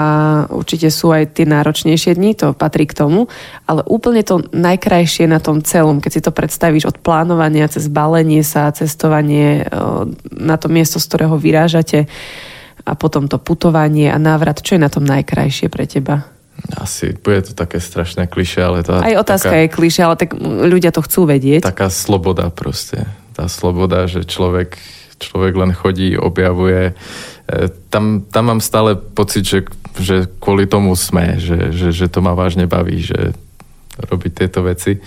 určite 0.50 0.90
sú 0.90 1.14
aj 1.14 1.38
tie 1.38 1.46
náročnejšie 1.46 2.18
dni, 2.18 2.34
to 2.34 2.50
patrí 2.50 2.84
k 2.90 2.98
tomu, 2.98 3.30
ale 3.64 3.86
úplne 3.86 4.26
to 4.26 4.42
najkrajšie 4.50 5.30
na 5.30 5.38
tom 5.38 5.62
celom, 5.62 6.02
keď 6.02 6.10
si 6.10 6.20
to 6.20 6.34
predstavíš 6.34 6.90
od 6.90 6.96
plánovania 6.98 7.70
cez 7.70 7.86
balenie 7.86 8.42
sa, 8.42 8.74
cestovanie 8.74 9.62
e, 9.62 9.64
na 10.34 10.58
to 10.58 10.66
miesto, 10.66 10.98
z 10.98 11.06
ktorého 11.06 11.38
vyrážate 11.38 12.10
a 12.84 12.92
potom 12.98 13.30
to 13.30 13.40
putovanie 13.40 14.10
a 14.12 14.18
návrat, 14.20 14.60
čo 14.60 14.76
je 14.76 14.84
na 14.84 14.90
tom 14.92 15.06
najkrajšie 15.08 15.72
pre 15.72 15.88
teba? 15.88 16.28
Asi 16.76 17.12
bude 17.12 17.46
to 17.46 17.52
také 17.52 17.80
strašné 17.80 18.26
kliše, 18.26 18.64
ale 18.64 18.80
tá... 18.80 19.04
Aj 19.04 19.16
otázka 19.16 19.52
taká, 19.52 19.62
je 19.64 19.68
kliše, 19.72 20.00
ale 20.02 20.16
tak 20.16 20.36
ľudia 20.42 20.90
to 20.92 21.04
chcú 21.04 21.28
vedieť. 21.28 21.62
Taká 21.64 21.92
sloboda 21.92 22.48
proste. 22.48 23.04
Tá 23.36 23.46
sloboda, 23.46 24.08
že 24.08 24.24
človek 24.24 24.76
človek 25.16 25.54
len 25.56 25.72
chodí, 25.72 26.16
objavuje. 26.16 26.92
E, 26.92 27.54
tam, 27.88 28.24
tam 28.28 28.44
mám 28.52 28.60
stále 28.60 28.96
pocit, 28.96 29.44
že, 29.44 29.60
že 29.96 30.28
kvôli 30.40 30.68
tomu 30.68 30.92
sme, 30.92 31.40
že, 31.40 31.72
že, 31.72 31.88
že 31.92 32.06
to 32.12 32.20
ma 32.20 32.36
vážne 32.36 32.68
baví, 32.68 33.00
že 33.00 33.32
robiť 33.96 34.32
tieto 34.44 34.60
veci. 34.64 35.00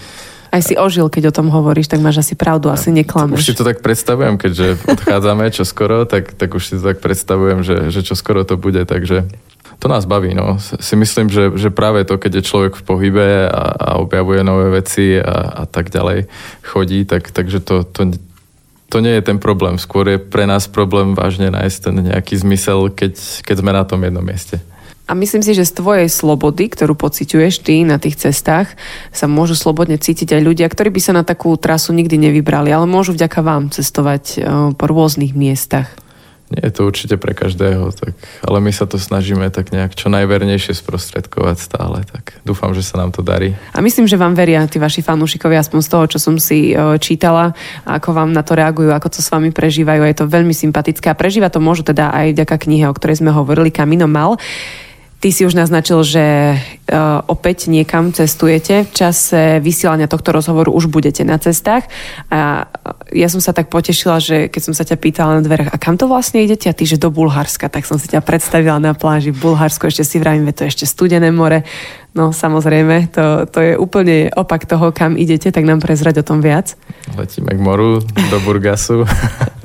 Aj 0.50 0.62
si 0.66 0.74
ožil, 0.74 1.06
keď 1.14 1.30
o 1.30 1.36
tom 1.36 1.54
hovoríš, 1.54 1.90
tak 1.90 2.02
máš 2.02 2.26
asi 2.26 2.34
pravdu, 2.34 2.74
asi 2.74 2.90
neklameš. 2.90 3.46
Už 3.46 3.50
si 3.54 3.58
to 3.58 3.62
tak 3.62 3.86
predstavujem, 3.86 4.42
keďže 4.42 4.82
odchádzame 4.82 5.46
čo 5.54 5.62
skoro, 5.62 6.10
tak, 6.10 6.34
tak 6.34 6.58
už 6.58 6.64
si 6.66 6.74
to 6.82 6.84
tak 6.90 7.06
predstavujem, 7.06 7.62
že, 7.62 7.94
že 7.94 8.02
čo 8.02 8.18
skoro 8.18 8.42
to 8.42 8.58
bude, 8.58 8.82
takže 8.90 9.30
to 9.80 9.88
nás 9.88 10.10
baví. 10.10 10.34
No. 10.34 10.60
Si 10.60 10.96
myslím, 10.98 11.30
že, 11.32 11.56
že 11.56 11.70
práve 11.72 12.04
to, 12.04 12.20
keď 12.20 12.42
je 12.42 12.48
človek 12.50 12.74
v 12.76 12.84
pohybe 12.84 13.30
a, 13.48 13.64
a 13.78 13.90
objavuje 14.02 14.44
nové 14.44 14.74
veci 14.74 15.16
a, 15.16 15.64
a 15.64 15.70
tak 15.70 15.94
ďalej 15.94 16.28
chodí, 16.66 17.06
tak, 17.06 17.32
takže 17.32 17.64
to, 17.64 17.88
to, 17.88 18.18
to 18.90 18.98
nie 19.00 19.16
je 19.16 19.24
ten 19.24 19.38
problém. 19.40 19.78
Skôr 19.78 20.10
je 20.10 20.18
pre 20.20 20.44
nás 20.50 20.68
problém 20.68 21.16
vážne 21.16 21.54
nájsť 21.54 21.78
ten 21.80 21.96
nejaký 22.12 22.36
zmysel, 22.42 22.92
keď, 22.92 23.16
keď 23.46 23.56
sme 23.56 23.72
na 23.72 23.88
tom 23.88 24.04
jednom 24.04 24.26
mieste. 24.26 24.60
A 25.10 25.18
myslím 25.18 25.42
si, 25.42 25.58
že 25.58 25.66
z 25.66 25.74
tvojej 25.82 26.06
slobody, 26.06 26.70
ktorú 26.70 26.94
pociťuješ 26.94 27.66
ty 27.66 27.82
na 27.82 27.98
tých 27.98 28.22
cestách, 28.22 28.78
sa 29.10 29.26
môžu 29.26 29.58
slobodne 29.58 29.98
cítiť 29.98 30.38
aj 30.38 30.42
ľudia, 30.46 30.70
ktorí 30.70 30.94
by 30.94 31.02
sa 31.02 31.18
na 31.18 31.26
takú 31.26 31.58
trasu 31.58 31.98
nikdy 31.98 32.30
nevybrali, 32.30 32.70
ale 32.70 32.86
môžu 32.86 33.18
vďaka 33.18 33.42
vám 33.42 33.74
cestovať 33.74 34.24
eh, 34.38 34.42
po 34.78 34.86
rôznych 34.86 35.34
miestach. 35.34 35.90
Nie 36.50 36.66
je 36.66 36.82
to 36.82 36.90
určite 36.90 37.14
pre 37.22 37.38
každého, 37.38 37.94
tak, 37.94 38.18
ale 38.42 38.58
my 38.58 38.74
sa 38.74 38.90
to 38.90 38.98
snažíme 38.98 39.46
tak 39.54 39.70
nejak 39.70 39.94
čo 39.94 40.10
najvernejšie 40.10 40.74
sprostredkovať 40.74 41.58
stále, 41.62 42.02
tak 42.10 42.42
dúfam, 42.42 42.74
že 42.74 42.82
sa 42.82 42.98
nám 42.98 43.14
to 43.14 43.22
darí. 43.22 43.54
A 43.70 43.86
myslím, 43.86 44.10
že 44.10 44.18
vám 44.18 44.34
veria 44.34 44.66
tí 44.66 44.82
vaši 44.82 45.06
fanúšikovia, 45.06 45.62
aspoň 45.62 45.80
z 45.86 45.90
toho, 45.94 46.06
čo 46.10 46.18
som 46.18 46.42
si 46.42 46.74
e, 46.74 46.98
čítala, 46.98 47.54
ako 47.86 48.18
vám 48.18 48.34
na 48.34 48.42
to 48.42 48.58
reagujú, 48.58 48.90
ako 48.90 49.14
to 49.14 49.22
s 49.22 49.30
vami 49.30 49.54
prežívajú. 49.54 50.02
Je 50.02 50.18
to 50.18 50.26
veľmi 50.26 50.58
sympatické 50.58 51.14
a 51.14 51.18
prežíva 51.18 51.54
to 51.54 51.62
môžu 51.62 51.86
teda 51.86 52.10
aj 52.18 52.34
vďaka 52.34 52.56
knihe, 52.66 52.90
o 52.90 52.98
ktorej 52.98 53.22
sme 53.22 53.30
hovorili, 53.30 53.70
Kamino 53.70 54.10
Mal. 54.10 54.42
Ty 55.20 55.36
si 55.36 55.44
už 55.44 55.52
naznačil, 55.52 56.00
že 56.08 56.56
uh, 56.56 57.20
opäť 57.28 57.68
niekam 57.68 58.16
cestujete. 58.16 58.88
V 58.88 58.92
čase 58.96 59.60
vysielania 59.60 60.08
tohto 60.08 60.32
rozhovoru 60.32 60.72
už 60.72 60.88
budete 60.88 61.28
na 61.28 61.36
cestách. 61.36 61.92
A 62.32 62.72
ja 63.12 63.28
som 63.28 63.44
sa 63.44 63.52
tak 63.52 63.68
potešila, 63.68 64.24
že 64.24 64.48
keď 64.48 64.62
som 64.64 64.74
sa 64.74 64.88
ťa 64.88 64.96
pýtala 64.96 65.40
na 65.40 65.44
dverách, 65.44 65.76
a 65.76 65.78
kam 65.78 66.00
to 66.00 66.08
vlastne 66.08 66.40
idete? 66.40 66.72
A 66.72 66.78
ty, 66.78 66.88
že 66.88 66.96
do 66.96 67.12
Bulharska. 67.12 67.68
Tak 67.68 67.84
som 67.84 68.00
si 68.00 68.08
ťa 68.08 68.24
predstavila 68.24 68.80
na 68.80 68.96
pláži 68.96 69.36
v 69.36 69.44
Bulharsku. 69.44 69.92
Ešte 69.92 70.08
si 70.08 70.24
vravím, 70.24 70.48
to 70.56 70.64
je 70.64 70.72
ešte 70.72 70.86
studené 70.88 71.36
more. 71.36 71.68
No 72.16 72.32
samozrejme, 72.32 73.12
to, 73.14 73.44
to 73.52 73.60
je 73.60 73.74
úplne 73.76 74.34
opak 74.34 74.66
toho, 74.66 74.90
kam 74.96 75.14
idete, 75.20 75.54
tak 75.54 75.68
nám 75.68 75.84
prezrať 75.84 76.24
o 76.24 76.28
tom 76.28 76.40
viac. 76.42 76.74
Letíme 77.14 77.54
k 77.54 77.62
moru, 77.62 78.02
do 78.02 78.38
Burgasu. 78.42 79.06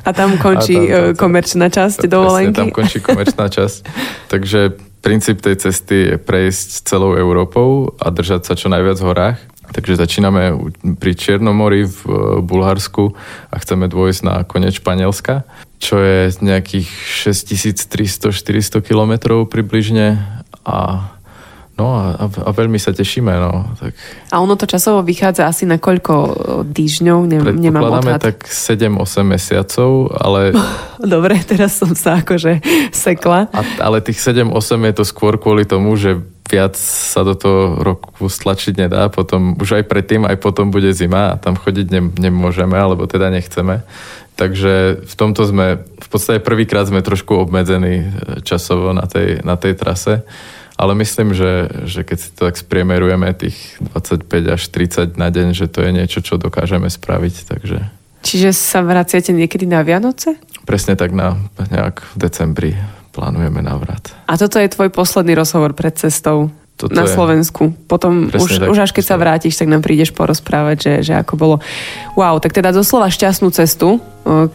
A 0.05 0.11
tam 0.13 0.37
končí 0.45 0.77
a 0.77 0.83
tam, 0.83 0.91
tam, 0.91 1.05
tam, 1.15 1.17
komerčná 1.17 1.67
časť 1.73 2.05
dovolenky. 2.05 2.59
tam 2.59 2.75
končí 2.75 3.01
komerčná 3.01 3.49
časť. 3.49 3.89
Takže 4.35 4.84
princíp 5.05 5.45
tej 5.45 5.61
cesty 5.61 5.97
je 6.11 6.17
prejsť 6.17 6.89
celou 6.89 7.13
Európou 7.21 7.93
a 8.01 8.09
držať 8.09 8.49
sa 8.49 8.57
čo 8.57 8.73
najviac 8.73 8.97
v 8.97 9.09
horách. 9.13 9.39
Takže 9.77 10.01
začíname 10.01 10.57
pri 10.97 11.13
Čiernomori 11.13 11.85
v 11.85 11.99
e, 12.09 12.13
Bulharsku 12.41 13.13
a 13.53 13.55
chceme 13.61 13.89
dôjsť 13.89 14.21
na 14.25 14.35
koniec 14.49 14.81
Španielska, 14.81 15.45
čo 15.77 16.01
je 16.01 16.33
nejakých 16.41 16.89
6300-400 16.89 18.81
kilometrov 18.81 19.49
približne 19.53 20.21
a 20.65 21.13
No 21.75 21.91
a, 21.91 22.31
a 22.31 22.51
veľmi 22.55 22.79
sa 22.79 22.95
tešíme. 22.95 23.35
No. 23.35 23.67
Tak... 23.75 23.93
A 24.31 24.39
ono 24.39 24.55
to 24.55 24.63
časovo 24.63 25.03
vychádza 25.03 25.51
asi 25.51 25.67
na 25.67 25.83
koľko 25.83 26.15
týždňov? 26.71 27.19
Ne, 27.27 27.39
nemám 27.51 27.99
odhad. 27.99 28.23
tak 28.23 28.47
7-8 28.47 28.95
mesiacov, 29.27 30.15
ale... 30.15 30.55
Dobre, 31.19 31.43
teraz 31.43 31.75
som 31.75 31.91
sa 31.99 32.23
akože 32.23 32.63
sekla. 32.95 33.51
A, 33.51 33.61
ale 33.83 33.99
tých 34.07 34.23
7-8 34.23 34.55
je 34.55 34.95
to 34.95 35.05
skôr 35.05 35.35
kvôli 35.35 35.67
tomu, 35.67 35.99
že 35.99 36.23
viac 36.47 36.79
sa 36.79 37.27
do 37.27 37.35
toho 37.35 37.83
roku 37.83 38.31
stlačiť 38.31 38.87
nedá. 38.87 39.11
Potom 39.11 39.59
už 39.59 39.83
aj 39.83 39.85
predtým, 39.91 40.23
aj 40.31 40.39
potom 40.39 40.71
bude 40.71 40.95
zima 40.95 41.35
a 41.35 41.41
tam 41.41 41.59
chodiť 41.59 41.87
ne, 41.91 42.03
nemôžeme, 42.31 42.79
alebo 42.79 43.11
teda 43.11 43.35
nechceme. 43.35 43.83
Takže 44.35 45.07
v 45.07 45.15
tomto 45.15 45.47
sme, 45.47 45.83
v 45.83 46.09
podstate 46.11 46.39
prvýkrát 46.39 46.87
sme 46.87 47.03
trošku 47.03 47.35
obmedzení 47.39 48.15
časovo 48.43 48.95
na 48.95 49.07
tej, 49.07 49.43
na 49.43 49.55
tej 49.55 49.75
trase. 49.75 50.23
Ale 50.75 50.93
myslím, 50.99 51.31
že, 51.35 51.71
že 51.87 52.03
keď 52.03 52.19
si 52.19 52.29
to 52.35 52.51
tak 52.51 52.59
spriemerujeme 52.59 53.31
tých 53.35 53.79
25 53.95 54.27
až 54.59 54.63
30 54.69 55.15
na 55.15 55.31
deň, 55.31 55.55
že 55.55 55.71
to 55.71 55.87
je 55.87 55.91
niečo, 55.95 56.19
čo 56.19 56.35
dokážeme 56.35 56.91
spraviť. 56.91 57.35
Takže... 57.47 57.79
Čiže 58.27 58.51
sa 58.51 58.83
vraciate 58.83 59.31
niekedy 59.31 59.71
na 59.71 59.87
Vianoce? 59.87 60.35
Presne 60.67 60.99
tak 60.99 61.15
na 61.15 61.39
nejak 61.71 62.03
v 62.03 62.17
decembri 62.19 62.71
plánujeme 63.15 63.63
návrat. 63.63 64.11
A 64.27 64.35
toto 64.35 64.59
je 64.59 64.67
tvoj 64.67 64.91
posledný 64.91 65.39
rozhovor 65.39 65.79
pred 65.79 65.95
cestou 65.95 66.51
toto 66.75 66.91
na 66.91 67.07
je... 67.07 67.15
Slovensku. 67.15 67.71
Potom 67.87 68.35
už, 68.35 68.59
tak, 68.59 68.67
už 68.67 68.79
až 68.83 68.91
keď 68.91 69.05
sa 69.07 69.17
vrátiš, 69.17 69.55
tak 69.55 69.71
nám 69.71 69.79
prídeš 69.79 70.11
porozprávať, 70.11 70.77
že, 70.83 70.95
že 71.07 71.15
ako 71.15 71.35
bolo. 71.39 71.57
Wow, 72.19 72.43
tak 72.43 72.51
teda 72.51 72.75
doslova 72.75 73.15
šťastnú 73.15 73.55
cestu. 73.55 74.03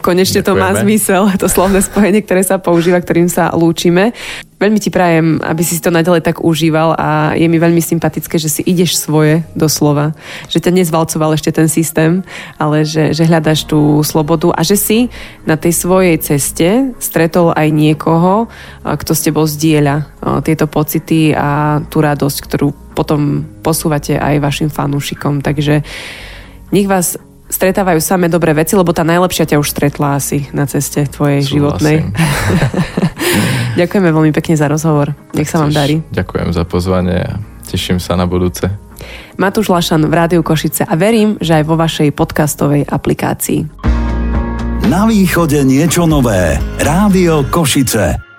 Konečne 0.02 0.42
Ďakujeme. 0.42 0.58
to 0.58 0.62
má 0.66 0.70
zmysel, 0.74 1.22
to 1.38 1.46
slovné 1.46 1.78
spojenie, 1.78 2.26
ktoré 2.26 2.42
sa 2.42 2.58
používa, 2.58 2.98
ktorým 2.98 3.30
sa 3.30 3.54
lúčime. 3.54 4.10
Veľmi 4.58 4.82
ti 4.82 4.90
prajem, 4.90 5.38
aby 5.40 5.62
si 5.62 5.78
to 5.78 5.94
nadalej 5.94 6.26
tak 6.26 6.42
užíval 6.42 6.98
a 6.98 7.38
je 7.38 7.46
mi 7.46 7.56
veľmi 7.56 7.78
sympatické, 7.78 8.36
že 8.36 8.50
si 8.50 8.66
ideš 8.66 8.98
svoje 8.98 9.46
doslova. 9.54 10.12
Že 10.50 10.58
ťa 10.68 10.72
nezvalcoval 10.74 11.38
ešte 11.38 11.54
ten 11.54 11.70
systém, 11.70 12.26
ale 12.58 12.82
že, 12.82 13.14
že 13.14 13.24
hľadaš 13.30 13.70
tú 13.70 14.02
slobodu 14.02 14.50
a 14.52 14.60
že 14.66 14.74
si 14.74 14.98
na 15.46 15.54
tej 15.54 15.72
svojej 15.72 16.18
ceste 16.18 16.92
stretol 16.98 17.54
aj 17.54 17.70
niekoho, 17.70 18.50
kto 18.84 19.12
s 19.14 19.24
tebou 19.24 19.46
zdieľa 19.46 20.10
tieto 20.44 20.66
pocity 20.66 21.32
a 21.32 21.80
tú 21.88 22.02
radosť, 22.02 22.38
ktorú 22.42 22.74
potom 22.98 23.46
posúvate 23.62 24.18
aj 24.18 24.44
vašim 24.44 24.68
fanúšikom. 24.68 25.40
Takže 25.40 25.86
nech 26.74 26.90
vás 26.90 27.16
stretávajú 27.50 27.98
samé 27.98 28.30
dobré 28.30 28.54
veci, 28.54 28.78
lebo 28.78 28.94
tá 28.94 29.02
najlepšia 29.02 29.54
ťa 29.54 29.60
už 29.60 29.68
stretla 29.68 30.16
asi 30.16 30.46
na 30.54 30.64
ceste 30.70 31.04
tvojej 31.10 31.42
Súhlasím. 31.44 31.58
životnej. 31.58 31.96
Ďakujeme 33.80 34.08
veľmi 34.10 34.32
pekne 34.32 34.54
za 34.56 34.66
rozhovor. 34.70 35.12
Nech 35.34 35.50
sa 35.50 35.62
vám 35.62 35.74
darí. 35.74 36.02
Ďakujem 36.14 36.48
za 36.54 36.64
pozvanie 36.64 37.18
a 37.20 37.38
teším 37.66 37.98
sa 37.98 38.14
na 38.14 38.24
budúce. 38.24 38.70
Matúš 39.40 39.72
Lašan 39.72 40.04
v 40.04 40.12
Rádiu 40.12 40.42
Košice 40.44 40.84
a 40.84 40.94
verím, 40.96 41.40
že 41.40 41.60
aj 41.60 41.64
vo 41.64 41.76
vašej 41.76 42.12
podcastovej 42.12 42.84
aplikácii. 42.84 43.64
Na 44.88 45.06
východe 45.06 45.60
niečo 45.64 46.04
nové. 46.04 46.56
Rádio 46.80 47.46
Košice. 47.48 48.29